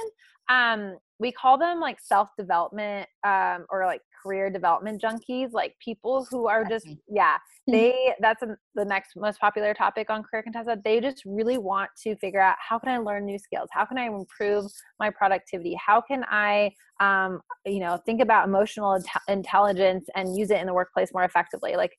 [0.49, 6.27] um, we call them like self development um, or like career development junkies, like people
[6.31, 7.37] who are just, yeah,
[7.69, 7.73] Hmm.
[7.73, 10.79] they, that's a, the next most popular topic on Career Contessa.
[10.83, 13.69] They just really want to figure out how can I learn new skills?
[13.71, 14.65] How can I improve
[14.99, 15.75] my productivity?
[15.75, 20.75] How can I, um, you know, think about emotional intelligence and use it in the
[20.75, 21.77] workplace more effectively?
[21.77, 21.93] Like,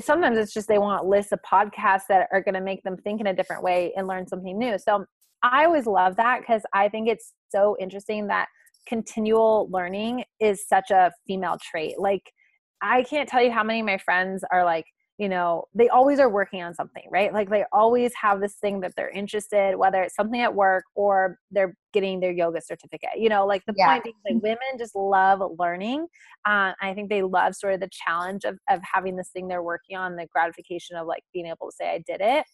[0.00, 3.20] sometimes it's just they want lists of podcasts that are going to make them think
[3.20, 4.78] in a different way and learn something new.
[4.78, 5.04] So
[5.42, 8.48] I always love that because I think it's so interesting that
[8.86, 11.98] continual learning is such a female trait.
[11.98, 12.22] Like,
[12.82, 14.84] I can't tell you how many of my friends are like,
[15.18, 17.32] you know, they always are working on something, right?
[17.32, 21.38] Like they always have this thing that they're interested, whether it's something at work or
[21.52, 23.10] they're getting their yoga certificate.
[23.16, 23.84] You know, like the Yeah.
[23.84, 26.08] point being, like women just love learning.
[26.46, 29.62] Uh, I think they love sort of the challenge of of having this thing they're
[29.62, 32.44] working on, the gratification of like being able to say I did it.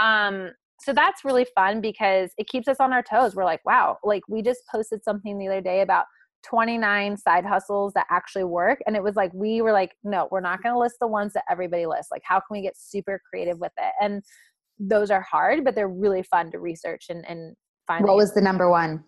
[0.00, 0.50] Um,
[0.80, 3.34] so that's really fun because it keeps us on our toes.
[3.34, 6.06] We're like, wow, like we just posted something the other day about
[6.48, 8.80] 29 side hustles that actually work.
[8.86, 11.32] And it was like, we were like, no, we're not going to list the ones
[11.34, 12.10] that everybody lists.
[12.10, 13.92] Like, how can we get super creative with it?
[14.00, 14.22] And
[14.78, 17.54] those are hard, but they're really fun to research and, and
[17.86, 18.04] find.
[18.04, 19.04] What was the number one?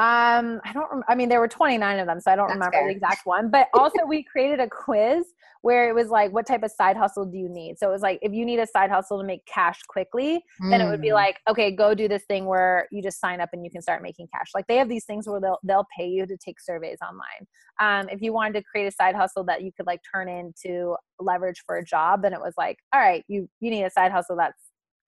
[0.00, 0.90] Um, I don't.
[0.90, 2.88] Rem- I mean, there were 29 of them, so I don't That's remember fair.
[2.88, 3.48] the exact one.
[3.48, 5.24] But also, we created a quiz
[5.62, 8.02] where it was like, "What type of side hustle do you need?" So it was
[8.02, 10.70] like, if you need a side hustle to make cash quickly, mm.
[10.70, 11.14] then it would be mm.
[11.14, 14.02] like, "Okay, go do this thing where you just sign up and you can start
[14.02, 16.98] making cash." Like they have these things where they'll they'll pay you to take surveys
[17.00, 17.46] online.
[17.78, 20.96] Um, if you wanted to create a side hustle that you could like turn into
[21.20, 24.10] leverage for a job, then it was like, "All right, you you need a side
[24.10, 24.60] hustle that's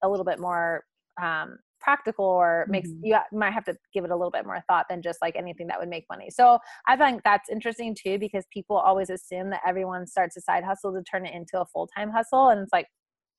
[0.05, 0.85] a little bit more
[1.20, 3.05] um, practical or makes mm-hmm.
[3.05, 5.68] you might have to give it a little bit more thought than just like anything
[5.68, 6.29] that would make money.
[6.31, 10.64] So I think that's interesting too because people always assume that everyone starts a side
[10.64, 12.87] hustle to turn it into a full time hustle, and it's like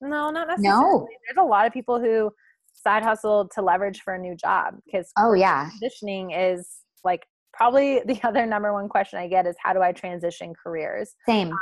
[0.00, 0.80] no, not necessarily.
[0.80, 1.06] No.
[1.26, 2.30] There's a lot of people who
[2.72, 6.66] side hustle to leverage for a new job because oh yeah, transitioning is
[7.04, 11.14] like probably the other number one question I get is how do I transition careers?
[11.26, 11.48] Same.
[11.48, 11.58] Um,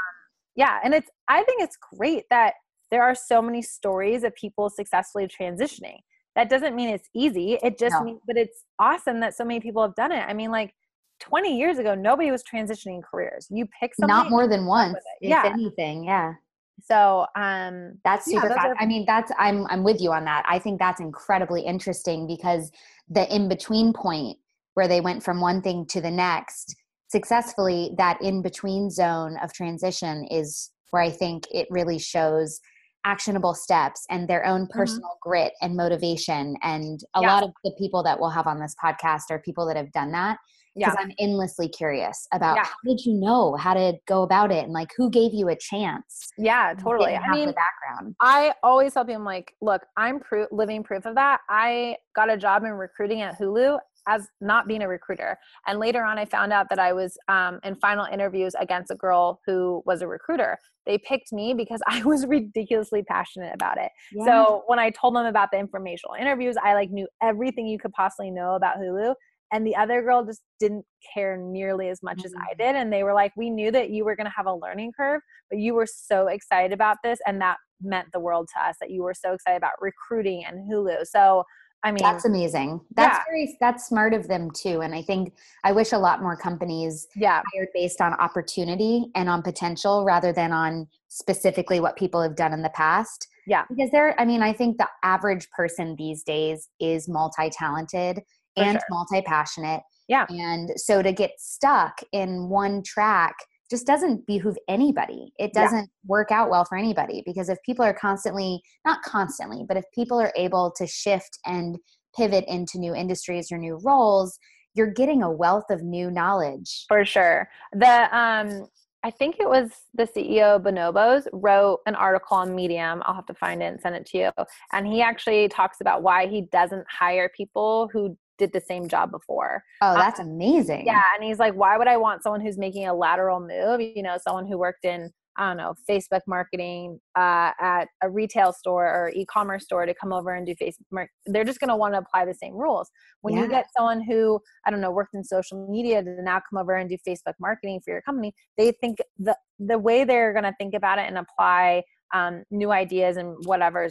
[0.55, 2.55] yeah, and it's I think it's great that
[2.92, 5.99] there are so many stories of people successfully transitioning
[6.37, 7.59] that doesn't mean it's easy.
[7.62, 8.05] It just no.
[8.05, 10.20] means but it's awesome that so many people have done it.
[10.20, 10.72] I mean like
[11.20, 13.49] 20 years ago nobody was transitioning careers.
[13.51, 15.42] You pick something not more than once if yeah.
[15.44, 16.35] anything yeah.
[16.83, 20.44] So um that's super yeah, are- i mean that's i'm i'm with you on that.
[20.49, 22.70] I think that's incredibly interesting because
[23.09, 24.37] the in between point
[24.75, 26.77] where they went from one thing to the next
[27.09, 32.61] successfully that in between zone of transition is where i think it really shows
[33.06, 34.78] actionable steps and their own mm-hmm.
[34.78, 35.28] personal mm-hmm.
[35.30, 36.56] grit and motivation.
[36.62, 37.32] And a yeah.
[37.32, 40.12] lot of the people that we'll have on this podcast are people that have done
[40.12, 40.38] that.
[40.74, 41.04] Because yeah.
[41.04, 42.64] I'm endlessly curious about yeah.
[42.64, 45.56] how did you know how to go about it and like who gave you a
[45.56, 46.30] chance?
[46.36, 47.16] Yeah, totally.
[47.16, 48.14] I mean, the background.
[48.20, 51.40] I always tell people, I'm like, look, I'm pro- living proof of that.
[51.48, 55.38] I got a job in recruiting at Hulu as not being a recruiter.
[55.66, 58.94] And later on, I found out that I was um, in final interviews against a
[58.94, 60.58] girl who was a recruiter.
[60.84, 63.90] They picked me because I was ridiculously passionate about it.
[64.12, 64.24] Yeah.
[64.24, 67.92] So when I told them about the informational interviews, I like knew everything you could
[67.92, 69.14] possibly know about Hulu.
[69.52, 72.26] And the other girl just didn't care nearly as much mm-hmm.
[72.26, 72.58] as I mm.
[72.58, 72.76] did.
[72.76, 75.20] And they were like, We knew that you were going to have a learning curve,
[75.48, 77.20] but you were so excited about this.
[77.26, 80.70] And that meant the world to us that you were so excited about recruiting and
[80.70, 81.06] Hulu.
[81.06, 81.44] So
[81.87, 82.81] I mean, that's amazing.
[82.96, 83.22] That's yeah.
[83.31, 84.81] very that's smart of them too.
[84.81, 87.42] And I think I wish a lot more companies yeah.
[87.55, 92.53] hired based on opportunity and on potential rather than on specifically what people have done
[92.53, 93.29] in the past.
[93.46, 93.62] Yeah.
[93.68, 98.20] Because there, I mean, I think the average person these days is multi-talented
[98.57, 98.81] and sure.
[98.90, 99.83] multi-passionate.
[100.09, 100.27] Yeah.
[100.29, 103.37] And so to get stuck in one track
[103.70, 105.33] just doesn't behoove anybody.
[105.38, 106.07] It doesn't yeah.
[106.07, 110.20] work out well for anybody because if people are constantly, not constantly, but if people
[110.20, 111.79] are able to shift and
[112.16, 114.38] pivot into new industries or new roles,
[114.74, 116.85] you're getting a wealth of new knowledge.
[116.88, 117.48] For sure.
[117.72, 118.68] The um
[119.05, 123.02] I think it was the CEO of Bonobos wrote an article on Medium.
[123.05, 124.31] I'll have to find it and send it to you.
[124.72, 129.11] And he actually talks about why he doesn't hire people who did the same job
[129.11, 129.62] before.
[129.83, 130.87] Oh, um, that's um, amazing.
[130.87, 131.03] Yeah.
[131.14, 133.81] And he's like, why would I want someone who's making a lateral move?
[133.81, 138.53] You know, someone who worked in, I don't know, Facebook marketing uh, at a retail
[138.53, 141.07] store or e commerce store to come over and do Facebook.
[141.27, 142.90] They're just going to want to apply the same rules.
[143.20, 143.42] When yeah.
[143.42, 146.75] you get someone who, I don't know, worked in social media to now come over
[146.75, 150.55] and do Facebook marketing for your company, they think the, the way they're going to
[150.59, 151.83] think about it and apply
[152.14, 153.90] um, new ideas and whatever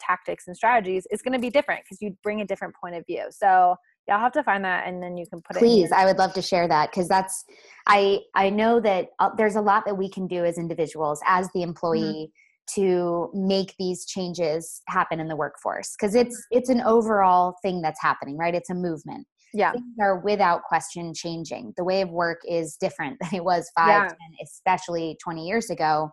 [0.00, 3.04] tactics and strategies is going to be different because you bring a different point of
[3.06, 3.24] view.
[3.30, 5.58] So yeah, I'll have to find that and then you can put it.
[5.60, 7.44] Please, I would love to share that because that's
[7.86, 11.48] I I know that uh, there's a lot that we can do as individuals as
[11.54, 12.30] the employee.
[12.30, 12.82] Mm-hmm.
[12.82, 16.58] to make these changes happen in the workforce because it's mm-hmm.
[16.58, 21.14] it's an overall thing that's happening right it's a movement yeah things are without question
[21.14, 24.08] changing the way of work is different than it was five yeah.
[24.08, 26.10] 10, especially 20 years ago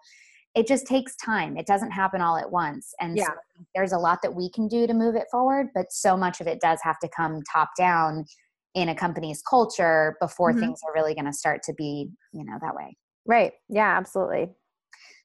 [0.55, 1.57] it just takes time.
[1.57, 2.93] It doesn't happen all at once.
[2.99, 3.25] And yeah.
[3.25, 3.33] so
[3.75, 6.47] there's a lot that we can do to move it forward, but so much of
[6.47, 8.25] it does have to come top down
[8.73, 10.61] in a company's culture before mm-hmm.
[10.61, 12.97] things are really going to start to be, you know, that way.
[13.25, 13.53] Right.
[13.69, 14.49] Yeah, absolutely.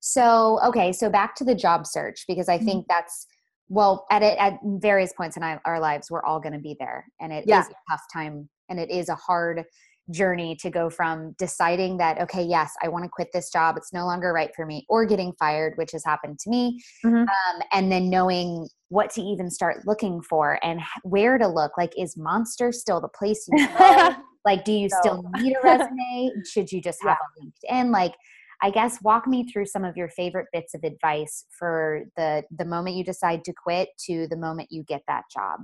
[0.01, 2.67] So, okay, so back to the job search because I mm-hmm.
[2.67, 3.27] think that's
[3.71, 7.07] well, at it, at various points in our lives, we're all going to be there,
[7.21, 7.61] and it yeah.
[7.61, 9.65] is a tough time, and it is a hard
[10.11, 13.93] journey to go from deciding that okay yes i want to quit this job it's
[13.93, 17.17] no longer right for me or getting fired which has happened to me mm-hmm.
[17.17, 21.93] um, and then knowing what to even start looking for and where to look like
[21.97, 26.71] is monster still the place you go like do you still need a resume should
[26.71, 27.73] you just have yeah.
[27.73, 28.15] a linkedin like
[28.63, 32.65] I guess walk me through some of your favorite bits of advice for the the
[32.65, 35.61] moment you decide to quit to the moment you get that job.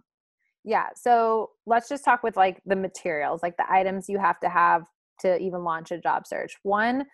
[0.67, 0.89] Yeah.
[0.97, 4.83] So let's just talk with like the materials, like the items you have to have
[5.21, 6.57] to even launch a job search.
[6.65, 7.07] One,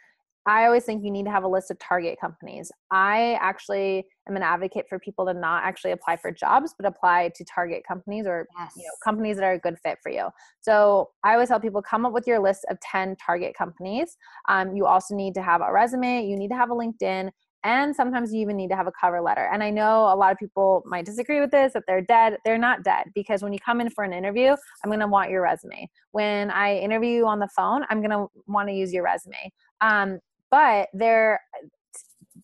[0.46, 2.72] I always think you need to have a list of target companies.
[2.90, 7.30] I actually am an advocate for people to not actually apply for jobs, but apply
[7.36, 8.72] to target companies or yes.
[8.76, 10.28] you know companies that are a good fit for you.
[10.62, 14.16] So I always tell people come up with your list of ten target companies.
[14.48, 16.26] Um, you also need to have a resume.
[16.26, 17.30] You need to have a LinkedIn.
[17.64, 19.48] And sometimes you even need to have a cover letter.
[19.52, 22.38] And I know a lot of people might disagree with this, that they're dead.
[22.44, 25.30] They're not dead because when you come in for an interview, I'm going to want
[25.30, 25.88] your resume.
[26.10, 29.52] When I interview you on the phone, I'm going to want to use your resume.
[29.80, 30.18] Um,
[30.50, 31.40] but there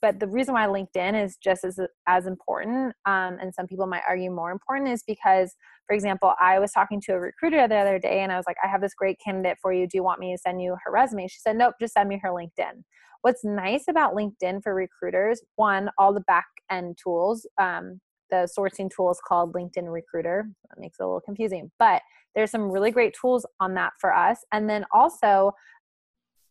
[0.01, 4.03] but the reason why linkedin is just as as important um, and some people might
[4.09, 5.55] argue more important is because
[5.89, 8.57] for example i was talking to a recruiter the other day and i was like
[8.63, 9.87] i have this great candidate for you.
[9.87, 11.27] Do you want me to send you her resume?
[11.27, 12.85] She said nope just send me her linkedin.
[13.23, 18.91] What's nice about linkedin for recruiters one all the back end tools um, the sourcing
[18.95, 20.49] tool is called linkedin recruiter.
[20.69, 22.03] That makes it a little confusing but
[22.35, 24.45] there's some really great tools on that for us.
[24.53, 25.53] And then also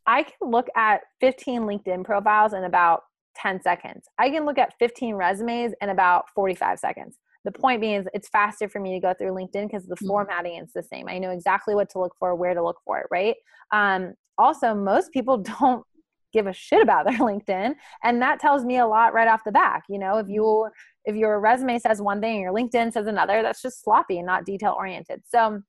[0.05, 3.01] I can look at 15 LinkedIn profiles in about
[3.35, 4.05] 10 seconds.
[4.17, 7.17] I can look at 15 resumes in about 45 seconds.
[7.47, 10.07] The point being is it's faster for me to go through LinkedIn because the mm-hmm.
[10.07, 11.07] formatting is the same.
[11.07, 13.35] I know exactly what to look for, where to look for it, right?
[13.71, 15.85] Um, also, most people don't
[16.33, 19.53] give a shit about their LinkedIn, and that tells me a lot right off the
[19.53, 19.83] back.
[19.87, 20.67] You know, if you
[21.05, 24.25] if your resume says one thing and your LinkedIn says another, that's just sloppy and
[24.25, 25.23] not detail oriented.
[25.25, 25.61] So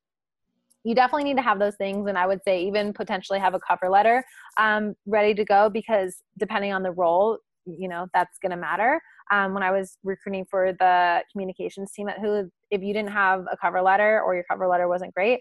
[0.82, 3.58] you definitely need to have those things and i would say even potentially have a
[3.58, 4.24] cover letter
[4.58, 7.38] um, ready to go because depending on the role
[7.78, 9.00] you know that's going to matter
[9.30, 13.44] um, when i was recruiting for the communications team at hulu if you didn't have
[13.52, 15.40] a cover letter or your cover letter wasn't great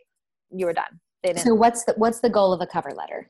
[0.51, 1.43] you were done they didn't.
[1.43, 3.29] so what's the what's the goal of a cover letter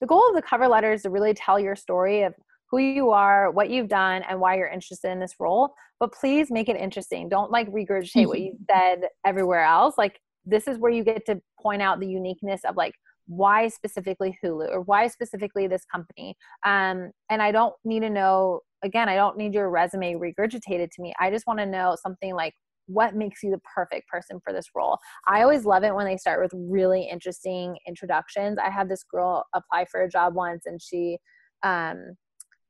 [0.00, 2.34] the goal of the cover letter is to really tell your story of
[2.70, 5.74] who you are, what you've done, and why you're interested in this role.
[5.98, 7.28] But please make it interesting.
[7.28, 9.94] Don't like regurgitate what you said everywhere else.
[9.98, 12.94] Like this is where you get to point out the uniqueness of like
[13.28, 16.34] why specifically Hulu or why specifically this company.
[16.64, 21.02] Um, and I don't need to know, again, I don't need your resume regurgitated to
[21.02, 21.14] me.
[21.20, 22.54] I just want to know something like
[22.86, 24.98] what makes you the perfect person for this role.
[25.26, 28.56] I always love it when they start with really interesting introductions.
[28.58, 31.18] I had this girl apply for a job once and she,
[31.62, 32.16] um,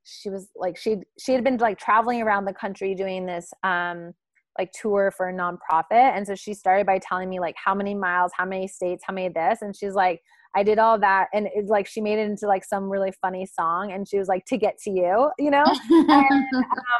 [0.02, 4.12] she was like, she, she had been like traveling around the country doing this, um,
[4.58, 5.92] like tour for a nonprofit.
[5.92, 9.14] And so she started by telling me like how many miles, how many states, how
[9.14, 9.62] many this.
[9.62, 10.20] And she's like,
[10.58, 11.28] I did all that.
[11.32, 13.92] And it's like she made it into like some really funny song.
[13.92, 15.64] And she was like, to get to you, you know?
[15.90, 16.44] and,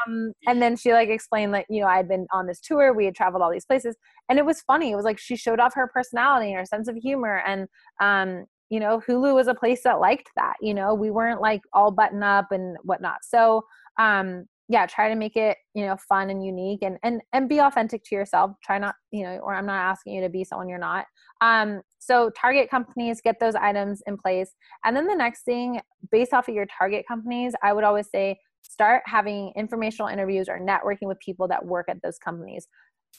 [0.07, 2.93] um, and then she like explained that, you know, I had been on this tour,
[2.93, 3.97] we had traveled all these places.
[4.29, 4.91] And it was funny.
[4.91, 7.43] It was like she showed off her personality and her sense of humor.
[7.45, 7.67] And,
[7.99, 10.53] um, you know, Hulu was a place that liked that.
[10.61, 13.17] You know, we weren't like all button up and whatnot.
[13.23, 13.65] So,
[13.99, 17.59] um, yeah try to make it you know fun and unique and and and be
[17.59, 18.51] authentic to yourself.
[18.63, 21.05] Try not you know or i'm not asking you to be someone you're not.
[21.41, 24.53] Um so target companies get those items in place.
[24.85, 28.37] And then the next thing based off of your target companies i would always say
[28.61, 32.67] start having informational interviews or networking with people that work at those companies.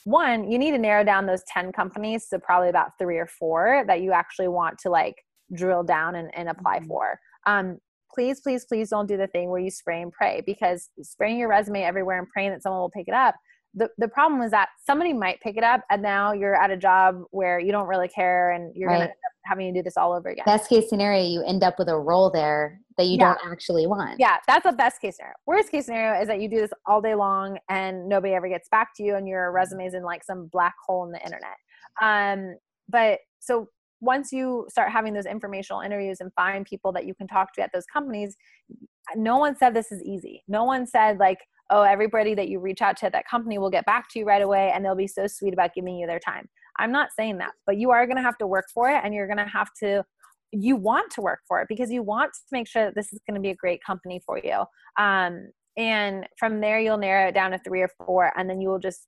[0.05, 3.85] One you need to narrow down those 10 companies to probably about three or four
[3.87, 5.17] that you actually want to like
[5.53, 6.89] drill down and, and apply mm-hmm.
[6.89, 7.19] for.
[7.47, 7.79] Um,
[8.15, 11.49] please, please, please don't do the thing where you spray and pray because spraying your
[11.49, 13.35] resume everywhere and praying that someone will pick it up.
[13.75, 16.77] The, the problem is that somebody might pick it up and now you're at a
[16.77, 18.97] job where you don't really care and you're right.
[18.97, 20.45] going to end up having to do this all over again.
[20.45, 23.35] Best case scenario, you end up with a role there that you yeah.
[23.35, 24.19] don't actually want.
[24.19, 25.35] Yeah, that's the best case scenario.
[25.47, 28.69] Worst case scenario is that you do this all day long and nobody ever gets
[28.71, 31.57] back to you and your resume is in like some black hole in the internet.
[32.03, 32.57] Um,
[32.89, 33.69] but so
[34.01, 37.63] once you start having those informational interviews and find people that you can talk to
[37.63, 38.37] at those companies,
[39.15, 40.43] no one said this is easy.
[40.49, 41.39] No one said, like,
[41.71, 44.25] oh, everybody that you reach out to at that company will get back to you
[44.25, 46.49] right away and they'll be so sweet about giving you their time.
[46.79, 49.15] I'm not saying that, but you are going to have to work for it and
[49.15, 50.05] you're going to have to
[50.53, 53.21] you want to work for it because you want to make sure that this is
[53.29, 54.65] going to be a great company for you.
[54.99, 58.69] Um, and from there, you'll narrow it down to three or four, and then you
[58.69, 59.07] will just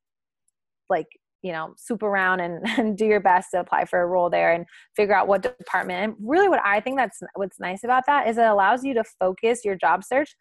[0.88, 1.06] like
[1.42, 4.52] you know swoop around and, and do your best to apply for a role there
[4.52, 4.64] and
[4.96, 6.02] figure out what department.
[6.02, 9.04] And really what i think that's what's nice about that is it allows you to
[9.18, 10.34] focus your job search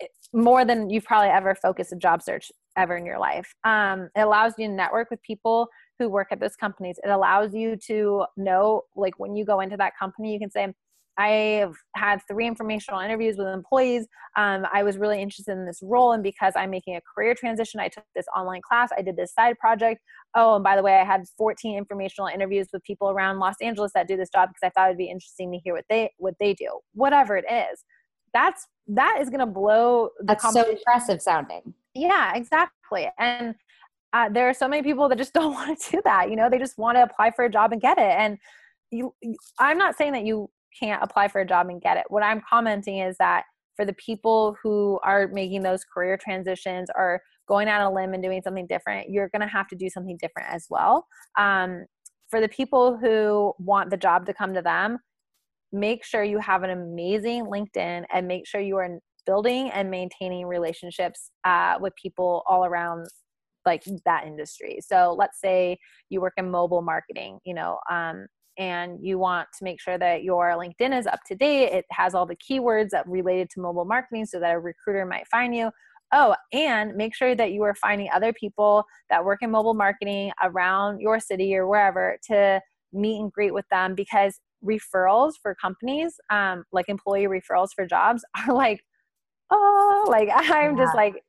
[0.00, 3.54] eh, more than you've probably ever focused a job search ever in your life.
[3.64, 6.98] Um, it allows you to network with people who work at those companies.
[7.02, 10.72] It allows you to know like when you go into that company you can say
[11.18, 14.06] I've had three informational interviews with employees.
[14.36, 17.80] Um, I was really interested in this role, and because I'm making a career transition,
[17.80, 18.90] I took this online class.
[18.96, 20.00] I did this side project.
[20.34, 23.92] Oh, and by the way, I had 14 informational interviews with people around Los Angeles
[23.94, 26.34] that do this job because I thought it'd be interesting to hear what they what
[26.38, 26.68] they do.
[26.92, 27.82] Whatever it is,
[28.36, 33.54] that's that is going to blow the that's so impressive sounding yeah exactly and
[34.12, 36.48] uh, there are so many people that just don't want to do that you know
[36.50, 38.38] they just want to apply for a job and get it and
[38.90, 39.14] you,
[39.58, 40.48] i'm not saying that you
[40.78, 42.04] can't apply for a job and get it.
[42.08, 43.44] What i'm commenting is that
[43.76, 48.14] for the people who are making those career transitions or going out on a limb
[48.14, 51.06] and doing something different you're going to have to do something different as well.
[51.38, 51.86] Um,
[52.28, 54.98] for the people who want the job to come to them
[55.72, 60.46] make sure you have an amazing linkedin and make sure you are building and maintaining
[60.46, 63.06] relationships uh, with people all around
[63.64, 64.78] like that industry.
[64.80, 65.76] So let's say
[66.08, 68.26] you work in mobile marketing you know um,
[68.58, 72.14] and you want to make sure that your linkedin is up to date it has
[72.14, 75.70] all the keywords that related to mobile marketing so that a recruiter might find you
[76.12, 80.30] oh and make sure that you are finding other people that work in mobile marketing
[80.42, 82.60] around your city or wherever to
[82.92, 88.24] meet and greet with them because referrals for companies um, like employee referrals for jobs
[88.46, 88.80] are like
[89.50, 90.84] oh like i'm yeah.
[90.84, 91.22] just like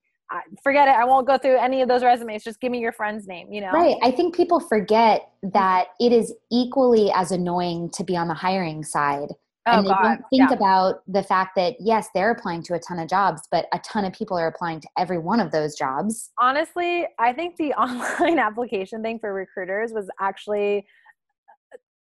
[0.62, 3.28] forget it i won't go through any of those resumes just give me your friend's
[3.28, 8.04] name you know right i think people forget that it is equally as annoying to
[8.04, 9.30] be on the hiring side
[9.68, 10.04] oh, and they God.
[10.04, 10.56] don't think yeah.
[10.56, 14.04] about the fact that yes they're applying to a ton of jobs but a ton
[14.04, 18.40] of people are applying to every one of those jobs honestly i think the online
[18.40, 20.86] application thing for recruiters was actually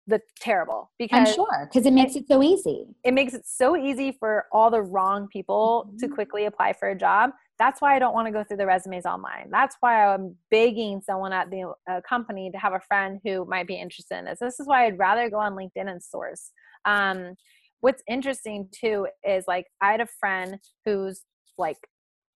[0.08, 2.86] the terrible because I'm sure because it makes it, it, so easy.
[3.04, 5.98] It makes it so easy for all the wrong people mm-hmm.
[5.98, 7.32] to quickly apply for a job.
[7.60, 9.50] That's why I don't want to go through the resumes online.
[9.50, 13.68] That's why I'm begging someone at the uh, company to have a friend who might
[13.68, 14.40] be interested in this.
[14.40, 16.52] This is why I'd rather go on LinkedIn and source.
[16.86, 17.36] Um,
[17.82, 21.22] what's interesting too is like I had a friend who's
[21.58, 21.78] like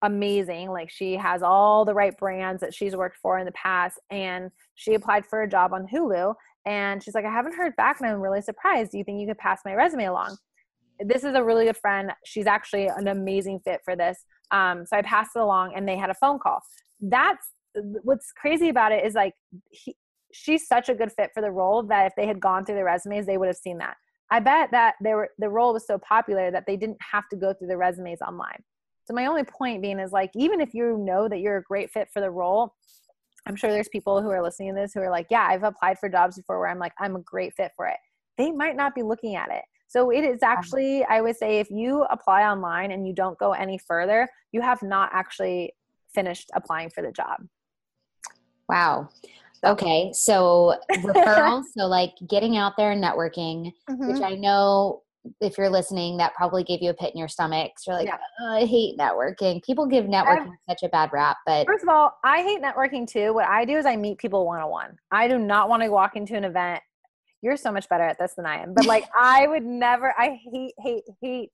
[0.03, 0.71] amazing.
[0.71, 4.51] Like she has all the right brands that she's worked for in the past, and
[4.77, 6.35] she applied for a job on Hulu
[6.69, 8.93] and she's like, I haven't heard back and I'm really surprised.
[8.93, 10.37] Do you think you could pass my resume along?
[11.01, 12.13] This is a really good friend.
[12.25, 14.25] She's actually an amazing fit for this.
[14.51, 16.61] Um, so I passed it along and they had a phone call.
[17.01, 17.53] That's
[18.03, 19.35] what's crazy about it is like,
[19.71, 19.97] he,
[20.33, 22.85] she's such a good fit for the role that if they had gone through the
[22.85, 23.97] resumes, they would have seen that.
[24.31, 27.37] I bet that they were, the role was so popular that they didn't have to
[27.37, 28.63] go through the resumes online.
[29.07, 31.91] So my only point being is like, even if you know that you're a great
[31.91, 32.75] fit for the role,
[33.47, 35.99] I'm sure there's people who are listening to this who are like, yeah, I've applied
[35.99, 37.97] for jobs before where I'm like, I'm a great fit for it.
[38.37, 39.65] They might not be looking at it.
[39.89, 43.53] So it is actually, I would say, if you apply online and you don't go
[43.53, 45.73] any further, you have not actually
[46.15, 47.43] finished applying for the job.
[48.69, 49.09] Wow.
[49.65, 50.13] Okay.
[50.13, 54.13] So referrals, so like getting out there and networking, mm-hmm.
[54.13, 55.03] which I know
[55.41, 57.73] if you're listening, that probably gave you a pit in your stomach.
[57.79, 58.19] So you're like, yeah.
[58.41, 59.63] oh, I hate networking.
[59.63, 63.33] People give networking such a bad rap, but first of all, I hate networking too.
[63.35, 64.97] What I do is I meet people one on one.
[65.11, 66.83] I do not want to walk into an event.
[67.43, 70.15] You're so much better at this than I am, but like I would never.
[70.19, 71.53] I hate, hate, hate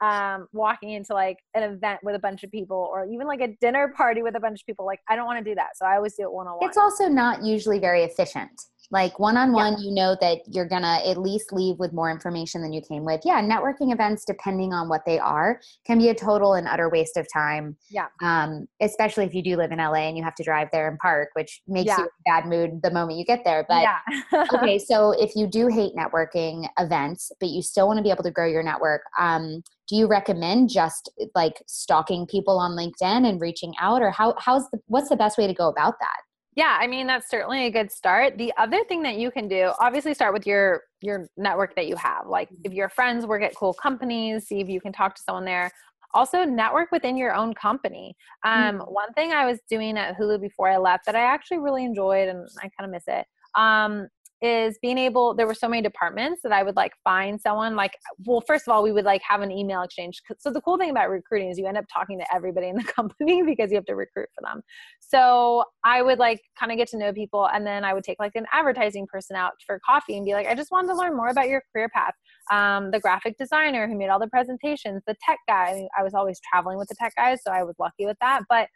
[0.00, 3.56] um walking into like an event with a bunch of people or even like a
[3.60, 4.84] dinner party with a bunch of people.
[4.84, 5.76] Like i don't want to do that.
[5.76, 8.60] So i always do it one on one it's also not usually very efficient
[8.94, 12.62] like one on one, you know that you're gonna at least leave with more information
[12.62, 13.22] than you came with.
[13.24, 17.16] Yeah, networking events, depending on what they are, can be a total and utter waste
[17.16, 17.76] of time.
[17.90, 18.06] Yeah.
[18.22, 20.96] Um, especially if you do live in LA and you have to drive there and
[21.00, 21.98] park, which makes yeah.
[21.98, 23.66] you in a bad mood the moment you get there.
[23.68, 24.46] But yeah.
[24.54, 28.22] okay, so if you do hate networking events, but you still want to be able
[28.22, 33.40] to grow your network, um, do you recommend just like stalking people on LinkedIn and
[33.40, 36.20] reaching out, or how how's the what's the best way to go about that?
[36.54, 38.38] Yeah i mean that's certainly a good start.
[38.38, 41.96] The other thing that you can do obviously start with your your network that you
[41.96, 42.26] have.
[42.26, 45.44] Like if your friends work at cool companies see if you can talk to someone
[45.44, 45.70] there.
[46.12, 48.14] Also network within your own company.
[48.44, 48.92] Um, mm-hmm.
[48.92, 52.28] one thing i was doing at hulu before i left that i actually really enjoyed
[52.28, 53.26] and i kind of miss it
[53.56, 54.08] um,
[54.44, 57.96] is being able there were so many departments that i would like find someone like
[58.26, 60.90] well first of all we would like have an email exchange so the cool thing
[60.90, 63.86] about recruiting is you end up talking to everybody in the company because you have
[63.86, 64.62] to recruit for them.
[65.00, 68.18] So i would like kind of get to know people and then i would take
[68.18, 71.16] like an advertising person out for coffee and be like i just wanted to learn
[71.16, 72.12] more about your career path.
[72.52, 76.02] Um, the graphic designer who made all the presentations the tech guy I, mean, I
[76.02, 78.68] was always traveling with the tech guys so i was lucky with that but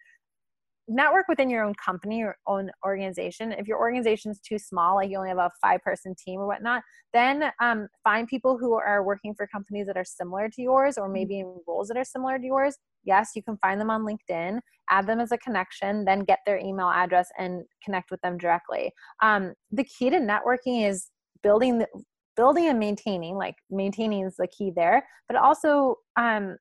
[0.88, 3.52] network within your own company or own organization.
[3.52, 6.46] If your organization is too small, like you only have a five person team or
[6.46, 6.82] whatnot,
[7.12, 11.08] then um, find people who are working for companies that are similar to yours or
[11.08, 12.76] maybe in roles that are similar to yours.
[13.04, 14.60] Yes, you can find them on LinkedIn,
[14.90, 18.90] add them as a connection, then get their email address and connect with them directly.
[19.22, 21.08] Um, the key to networking is
[21.42, 21.86] building the
[22.36, 26.56] building and maintaining like maintaining is the key there but also um,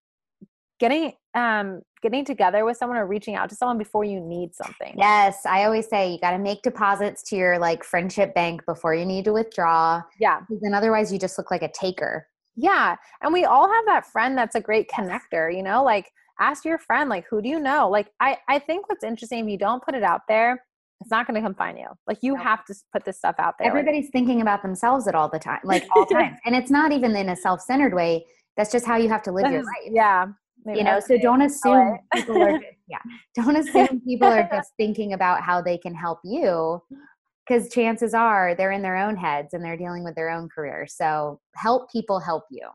[0.79, 4.93] getting um getting together with someone or reaching out to someone before you need something
[4.97, 8.93] yes i always say you got to make deposits to your like friendship bank before
[8.93, 12.27] you need to withdraw yeah because then otherwise you just look like a taker
[12.59, 12.95] Yeah.
[13.21, 16.79] And we all have that friend that's a great connector, you know, like ask your
[16.79, 17.87] friend, like, who do you know?
[17.87, 20.63] Like, I, I think what's interesting, if you don't put it out there,
[20.99, 21.87] it's not going to come find you.
[22.07, 23.67] Like you have to put this stuff out there.
[23.67, 26.37] Everybody's like, thinking about themselves at all the time, like all times.
[26.45, 28.25] and it's not even in a self-centered way.
[28.55, 29.91] That's just how you have to live your life.
[29.91, 30.25] Yeah.
[30.75, 32.99] You know, so don't assume people are yeah.
[33.35, 36.81] Don't assume people are just thinking about how they can help you
[37.47, 40.85] because chances are they're in their own heads and they're dealing with their own career.
[40.89, 42.67] So help people help you.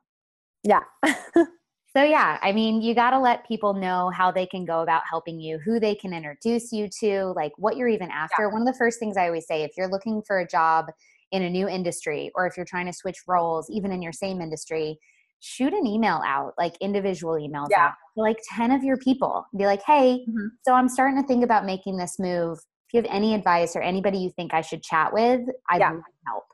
[0.62, 0.82] Yeah.
[1.04, 5.02] so yeah, I mean, you got to let people know how they can go about
[5.08, 8.42] helping you, who they can introduce you to, like what you're even after.
[8.42, 8.52] Yeah.
[8.52, 10.86] One of the first things I always say if you're looking for a job
[11.32, 14.40] in a new industry or if you're trying to switch roles even in your same
[14.40, 14.98] industry,
[15.42, 17.86] shoot an email out, like individual emails yeah.
[17.86, 19.44] out to like 10 of your people.
[19.56, 20.46] Be like, hey, mm-hmm.
[20.62, 22.58] so I'm starting to think about making this move.
[22.58, 25.98] If you have any advice or anybody you think I should chat with, I'd yeah.
[26.26, 26.44] help.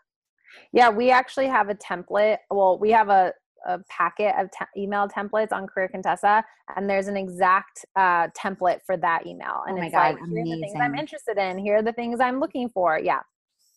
[0.73, 2.39] Yeah, we actually have a template.
[2.51, 3.33] Well, we have a,
[3.67, 6.43] a packet of te- email templates on Career Contessa,
[6.77, 9.63] and there's an exact uh, template for that email.
[9.67, 11.59] And oh it's God, like, here are the things I'm interested in.
[11.59, 12.99] Here are the things I'm looking for.
[12.99, 13.21] Yeah.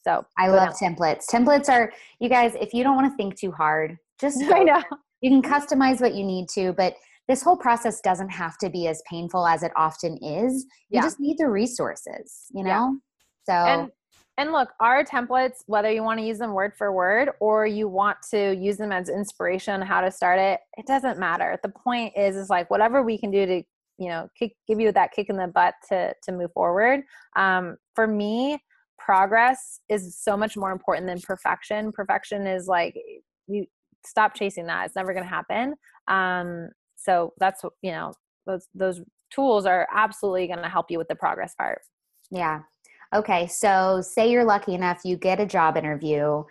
[0.03, 1.25] So I love templates.
[1.31, 4.83] Templates are, you guys, if you don't want to think too hard, just I know.
[5.21, 6.95] You can customize what you need to, but
[7.27, 10.65] this whole process doesn't have to be as painful as it often is.
[10.89, 11.01] You yeah.
[11.01, 12.97] just need the resources, you know?
[13.47, 13.53] Yeah.
[13.53, 13.91] So and,
[14.37, 17.87] and look, our templates, whether you want to use them word for word or you
[17.87, 21.59] want to use them as inspiration how to start it, it doesn't matter.
[21.61, 23.63] The point is is like whatever we can do to,
[23.97, 27.01] you know, kick, give you that kick in the butt to to move forward.
[27.35, 28.57] Um, for me,
[28.97, 31.91] progress is so much more important than perfection.
[31.91, 32.95] Perfection is like
[33.47, 33.65] you
[34.05, 34.85] stop chasing that.
[34.85, 35.75] It's never going to happen.
[36.07, 38.13] Um, so that's you know
[38.45, 39.01] those those
[39.33, 41.81] tools are absolutely going to help you with the progress part.
[42.29, 42.61] Yeah.
[43.13, 43.47] Okay.
[43.47, 46.43] So say you're lucky enough you get a job interview.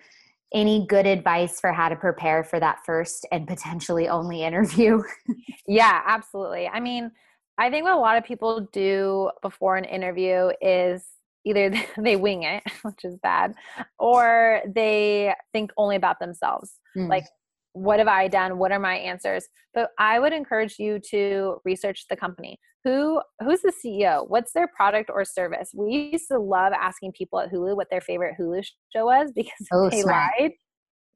[0.53, 5.03] Any good advice for how to prepare for that first and potentially only interview?
[5.69, 6.67] yeah, absolutely.
[6.67, 7.13] I mean,
[7.57, 11.05] I think what a lot of people do before an interview is
[11.45, 13.55] either they wing it, which is bad,
[13.99, 16.79] or they think only about themselves.
[16.97, 17.09] Mm.
[17.09, 17.27] Like
[17.73, 18.59] what have I done?
[18.59, 19.47] What are my answers?
[19.75, 22.59] But I would encourage you to research the company.
[22.85, 24.29] Who who's the CEO?
[24.29, 25.71] What's their product or service?
[25.75, 28.65] We used to love asking people at Hulu what their favorite Hulu
[28.95, 30.33] show was because oh, they smart.
[30.41, 30.53] lied.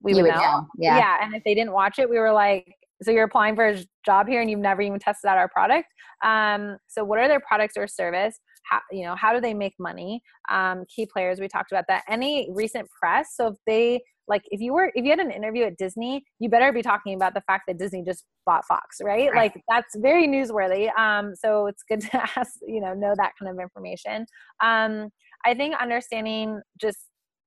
[0.03, 0.41] We would, would know.
[0.41, 0.67] know.
[0.79, 0.99] Yeah.
[0.99, 1.19] Yeah.
[1.23, 2.67] And if they didn't watch it, we were like,
[3.03, 5.89] so you're applying for a job here and you've never even tested out our product.
[6.23, 8.39] Um, so what are their products or service?
[8.71, 10.23] How, you know, how do they make money?
[10.51, 12.03] Um, key players, we talked about that.
[12.09, 13.31] Any recent press.
[13.35, 16.49] So if they like if you were if you had an interview at disney you
[16.49, 19.53] better be talking about the fact that disney just bought fox right, right.
[19.55, 20.91] like that's very newsworthy.
[20.99, 24.27] Um so it's good to ask you know know that kind of information.
[24.63, 25.11] Um
[25.45, 26.99] i think understanding just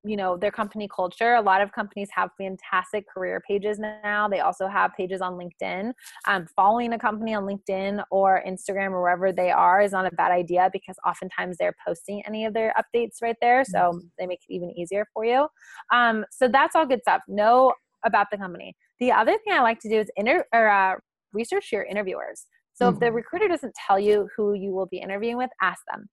[0.08, 1.36] you know their company culture.
[1.36, 4.28] A lot of companies have fantastic career pages now.
[4.28, 5.94] They also have pages on linkedin.
[6.28, 10.12] Um, following a company on linkedin or instagram or wherever they are is not a
[10.16, 14.40] bad idea because oftentimes they're posting any of their updates right there so they make
[14.48, 15.48] it even easier for you.
[15.92, 17.22] Um, so that's all good stuff.
[17.28, 17.74] Know
[18.06, 18.76] about the company.
[19.00, 20.96] The other thing i like to do is inter- or, uh,
[21.34, 22.46] research your interviewers.
[22.74, 23.16] So if the mm-hmm.
[23.16, 26.08] recruiter doesn't tell you who you will be interviewing with ask them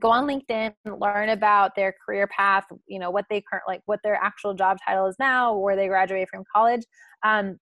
[0.00, 4.00] go on linkedin learn about their career path you know what they current like what
[4.02, 6.82] their actual job title is now where they graduate from college
[7.24, 7.58] um,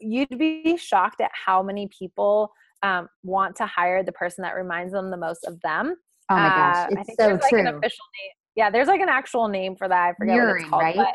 [0.00, 2.50] you'd be shocked at how many people
[2.82, 5.94] um, want to hire the person that reminds them the most of them
[6.30, 7.80] oh my gosh uh, it's so like true an official
[8.20, 10.82] name yeah there's like an actual name for that i forget mirroring, what it's called
[10.82, 10.96] right?
[10.96, 11.14] But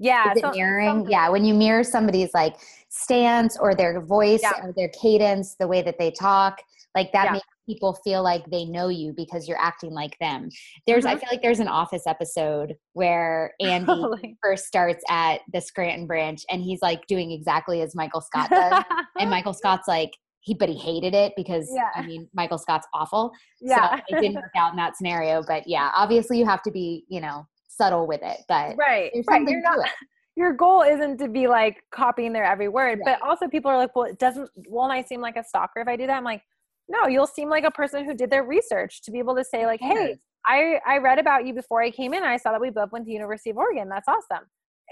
[0.00, 2.56] yeah is it so, mirroring yeah when you mirror somebody's like
[2.88, 4.64] stance or their voice yeah.
[4.64, 6.60] or their cadence the way that they talk
[6.96, 7.32] like that yeah.
[7.32, 10.48] makes people feel like they know you because you're acting like them.
[10.86, 11.16] There's mm-hmm.
[11.16, 14.36] I feel like there's an office episode where Andy totally.
[14.42, 18.82] first starts at the Scranton branch and he's like doing exactly as Michael Scott does.
[19.20, 20.10] and Michael Scott's like
[20.40, 21.90] he but he hated it because yeah.
[21.94, 23.30] I mean Michael Scott's awful.
[23.60, 23.96] Yeah.
[23.96, 25.44] So it didn't work out in that scenario.
[25.46, 28.38] But yeah, obviously you have to be, you know, subtle with it.
[28.48, 29.48] But right, right.
[29.48, 29.78] You're not,
[30.36, 33.00] your goal isn't to be like copying their every word.
[33.04, 33.18] Right.
[33.20, 35.88] But also people are like, well, it doesn't won't I seem like a stalker if
[35.88, 36.16] I do that?
[36.16, 36.42] I'm like,
[36.90, 39.64] no you'll seem like a person who did their research to be able to say
[39.64, 40.16] like hey
[40.46, 43.04] i i read about you before i came in i saw that we both went
[43.04, 44.44] to university of oregon that's awesome.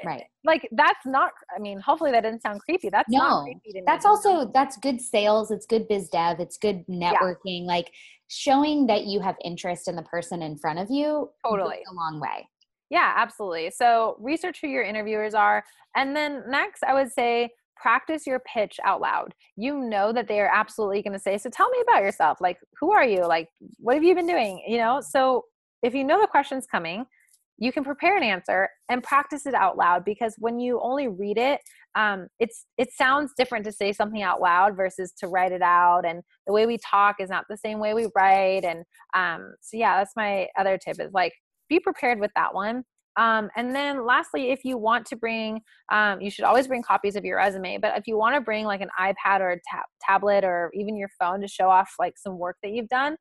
[0.02, 0.24] Eh, right.
[0.44, 3.46] like that's not i mean hopefully that didn't sound creepy that's no.
[3.84, 7.66] that's also that's good sales it's good biz dev it's good networking yeah.
[7.66, 7.90] like
[8.28, 11.78] showing that you have interest in the person in front of you totally.
[11.90, 12.48] a long way.
[12.90, 13.70] Yeah absolutely.
[13.70, 15.64] So research who your interviewers are
[15.96, 19.34] and then next i would say practice your pitch out loud.
[19.56, 22.38] You know that they are absolutely going to say, So tell me about yourself.
[22.40, 23.26] Like, who are you?
[23.26, 23.48] Like,
[23.78, 24.62] what have you been doing?
[24.66, 25.44] You know, so
[25.82, 27.06] if you know the question's coming,
[27.58, 31.36] you can prepare an answer and practice it out loud because when you only read
[31.36, 31.60] it
[31.96, 36.06] um, it's it sounds different to say something out loud versus to write it out
[36.06, 39.76] and the way we talk is not the same way we write and um, so
[39.76, 41.32] yeah that's my other tip is like
[41.68, 42.84] be prepared with that one
[43.18, 45.60] um, and then lastly, if you want to bring,
[45.90, 47.78] um, you should always bring copies of your resume.
[47.78, 50.96] But if you want to bring like an iPad or a tab- tablet or even
[50.96, 53.16] your phone to show off like some work that you've done,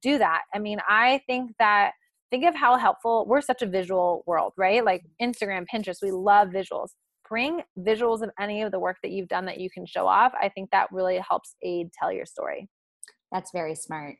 [0.00, 0.42] do that.
[0.54, 1.92] I mean, I think that
[2.30, 4.84] think of how helpful we're such a visual world, right?
[4.84, 6.90] Like Instagram, Pinterest, we love visuals.
[7.28, 10.32] Bring visuals of any of the work that you've done that you can show off.
[10.40, 12.68] I think that really helps aid tell your story.
[13.32, 14.16] That's very smart.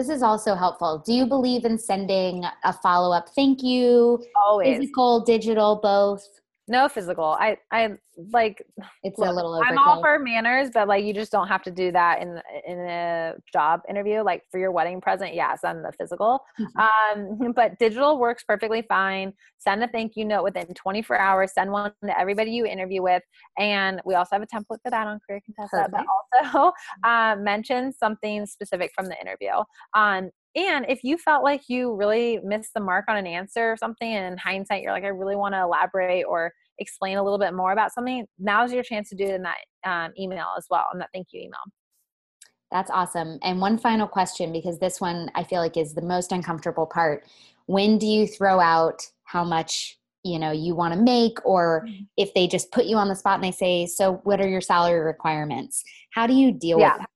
[0.00, 1.02] This is also helpful.
[1.04, 4.24] Do you believe in sending a follow up thank you?
[4.46, 4.78] Always.
[4.78, 6.26] Physical, digital, both?
[6.70, 7.36] No physical.
[7.40, 7.96] I I
[8.32, 8.64] like
[9.02, 9.70] it's look, a little overkill.
[9.70, 12.78] I'm all for manners, but like you just don't have to do that in in
[12.78, 14.22] a job interview.
[14.22, 16.38] Like for your wedding present, yeah, send the physical.
[16.60, 17.42] Mm-hmm.
[17.42, 19.32] Um, but digital works perfectly fine.
[19.58, 21.52] Send a thank you note within 24 hours.
[21.54, 23.24] Send one to everybody you interview with,
[23.58, 25.88] and we also have a template for that on Career Contessa.
[25.90, 26.06] But
[26.44, 26.72] also
[27.04, 29.64] uh, mention something specific from the interview.
[29.94, 33.76] Um, and if you felt like you really missed the mark on an answer or
[33.76, 37.38] something, and in hindsight, you're like, I really want to elaborate or explain a little
[37.38, 40.66] bit more about something, now's your chance to do it in that um, email as
[40.70, 41.60] well, in that thank you email.
[42.72, 43.38] That's awesome.
[43.42, 47.26] And one final question, because this one I feel like is the most uncomfortable part.
[47.66, 52.04] When do you throw out how much you know you want to make or mm-hmm.
[52.16, 54.60] if they just put you on the spot and they say so what are your
[54.60, 56.92] salary requirements how do you deal yeah.
[56.92, 57.10] with that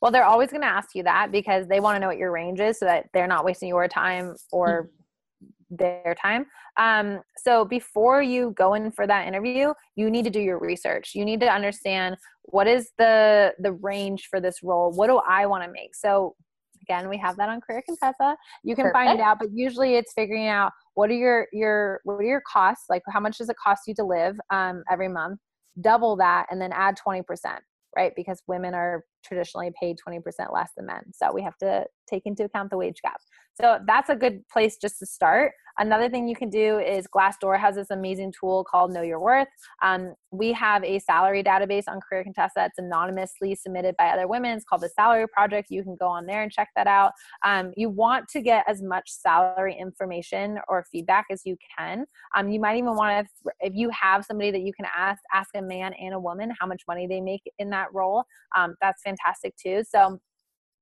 [0.00, 2.30] well, they're always going to ask you that because they want to know what your
[2.30, 5.76] range is so that they're not wasting your time or mm-hmm.
[5.76, 6.46] their time.
[6.76, 11.12] Um, so before you go in for that interview, you need to do your research.
[11.14, 14.92] You need to understand what is the the range for this role.
[14.92, 15.94] What do I want to make?
[15.94, 16.36] So
[16.82, 18.36] again, we have that on Career Contessa.
[18.62, 18.96] You can Perfect.
[18.96, 22.42] find it out, but usually it's figuring out what are your your what are your
[22.50, 22.84] costs?
[22.88, 25.40] Like how much does it cost you to live um, every month?
[25.80, 27.60] Double that, and then add twenty percent
[27.96, 28.12] right?
[28.14, 30.22] Because women are traditionally paid 20%
[30.52, 31.02] less than men.
[31.12, 33.20] So we have to take into account the wage gap.
[33.60, 35.52] So that's a good place just to start.
[35.80, 39.46] Another thing you can do is Glassdoor has this amazing tool called Know Your Worth.
[39.80, 42.52] Um, we have a salary database on Career Contessa.
[42.56, 44.56] that's anonymously submitted by other women.
[44.56, 45.68] It's called the Salary Project.
[45.70, 47.12] You can go on there and check that out.
[47.44, 52.06] Um, you want to get as much salary information or feedback as you can.
[52.36, 55.50] Um, you might even want to, if you have somebody that you can ask, ask
[55.54, 58.24] a man and a woman how much money they make in that role.
[58.56, 59.17] Um, that's fantastic
[59.62, 59.82] too.
[59.88, 60.18] So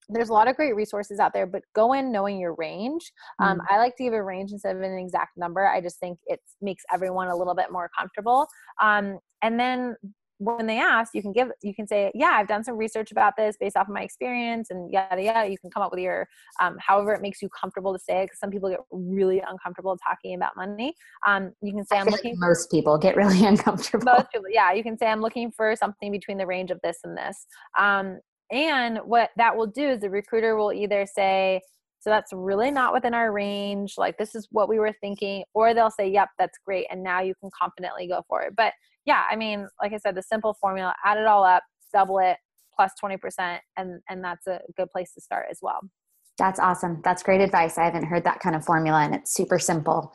[0.08, 3.12] there's a lot of great resources out there, but go in knowing your range.
[3.40, 3.64] Um, mm.
[3.68, 5.66] I like to give a range instead of an exact number.
[5.66, 8.46] I just think it makes everyone a little bit more comfortable.
[8.80, 9.96] Um, and then
[10.38, 13.34] when they ask, you can give, you can say, yeah, I've done some research about
[13.36, 15.48] this based off of my experience and yada, yada.
[15.48, 16.28] You can come up with your,
[16.60, 18.28] um, however it makes you comfortable to say it.
[18.28, 20.94] Cause some people get really uncomfortable talking about money.
[21.26, 22.32] Um, you can say, I am looking.
[22.32, 24.04] Like most people get really uncomfortable.
[24.04, 24.72] Most people, yeah.
[24.72, 27.46] You can say, I'm looking for something between the range of this and this.
[27.78, 28.18] Um,
[28.50, 31.60] and what that will do is the recruiter will either say,
[32.06, 35.74] so that's really not within our range, like this is what we were thinking, or
[35.74, 36.86] they'll say, yep, that's great.
[36.88, 38.54] And now you can confidently go for it.
[38.56, 38.74] But
[39.06, 42.36] yeah, I mean, like I said, the simple formula, add it all up, double it,
[42.74, 45.80] plus 20%, and, and that's a good place to start as well.
[46.38, 47.00] That's awesome.
[47.02, 47.78] That's great advice.
[47.78, 50.12] I haven't heard that kind of formula, and it's super simple.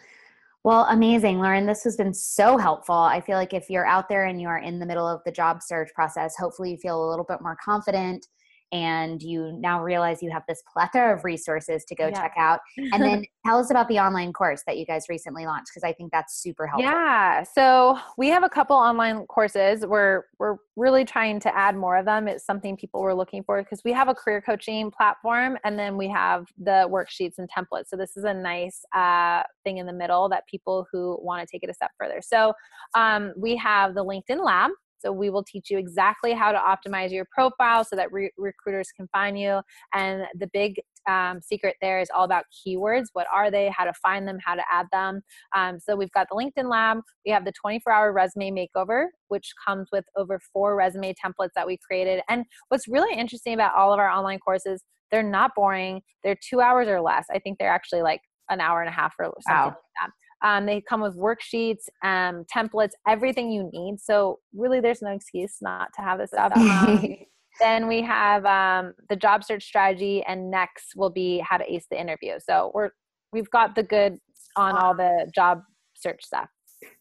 [0.63, 1.65] Well, amazing, Lauren.
[1.65, 2.93] This has been so helpful.
[2.93, 5.31] I feel like if you're out there and you are in the middle of the
[5.31, 8.27] job search process, hopefully you feel a little bit more confident
[8.71, 12.21] and you now realize you have this plethora of resources to go yeah.
[12.21, 12.59] check out.
[12.77, 15.93] And then tell us about the online course that you guys recently launched because I
[15.93, 16.89] think that's super helpful.
[16.89, 17.43] Yeah.
[17.43, 19.85] So we have a couple online courses.
[19.85, 22.27] We're we're really trying to add more of them.
[22.27, 25.97] It's something people were looking for because we have a career coaching platform and then
[25.97, 27.87] we have the worksheets and templates.
[27.87, 31.51] So this is a nice uh, thing in the middle that people who want to
[31.51, 32.21] take it a step further.
[32.21, 32.53] So
[32.95, 34.71] um, we have the LinkedIn Lab
[35.01, 38.89] so we will teach you exactly how to optimize your profile so that re- recruiters
[38.95, 39.61] can find you.
[39.93, 40.75] And the big
[41.09, 43.05] um, secret there is all about keywords.
[43.13, 43.69] What are they?
[43.75, 44.37] How to find them?
[44.43, 45.21] How to add them?
[45.55, 46.99] Um, so we've got the LinkedIn Lab.
[47.25, 51.77] We have the 24-hour resume makeover, which comes with over four resume templates that we
[51.85, 52.21] created.
[52.29, 56.01] And what's really interesting about all of our online courses, they're not boring.
[56.23, 57.25] They're two hours or less.
[57.33, 59.65] I think they're actually like an hour and a half or something wow.
[59.65, 60.11] like that.
[60.43, 63.99] Um, they come with worksheets, um, templates, everything you need.
[63.99, 66.53] So really, there's no excuse not to have this stuff.
[66.61, 67.17] Um,
[67.59, 71.85] then we have um, the job search strategy, and next will be how to ace
[71.91, 72.39] the interview.
[72.39, 72.89] So we're
[73.33, 74.17] we've got the good
[74.55, 75.61] on all the job
[75.95, 76.47] search stuff.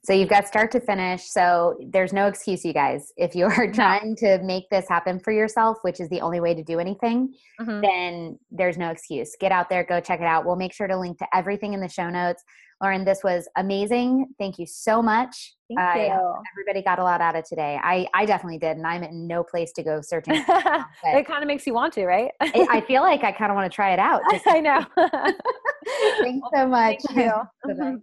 [0.02, 1.24] So you've got start to finish.
[1.24, 3.12] So there's no excuse, you guys.
[3.16, 6.54] If you are trying to make this happen for yourself, which is the only way
[6.54, 7.80] to do anything, mm-hmm.
[7.80, 9.36] then there's no excuse.
[9.38, 10.46] Get out there, go check it out.
[10.46, 12.42] We'll make sure to link to everything in the show notes.
[12.82, 14.26] Lauren, this was amazing.
[14.38, 15.54] Thank you so much.
[15.68, 16.34] Thank uh, you.
[16.54, 17.78] Everybody got a lot out of today.
[17.82, 20.34] I, I definitely did, and I'm in no place to go searching.
[20.34, 20.46] it
[21.26, 22.30] kind of makes you want to, right?
[22.40, 24.22] I, I, feel like I kind of want to try it out.
[24.46, 24.84] I know.
[26.20, 27.00] Thanks so much.
[27.12, 28.02] Thank you.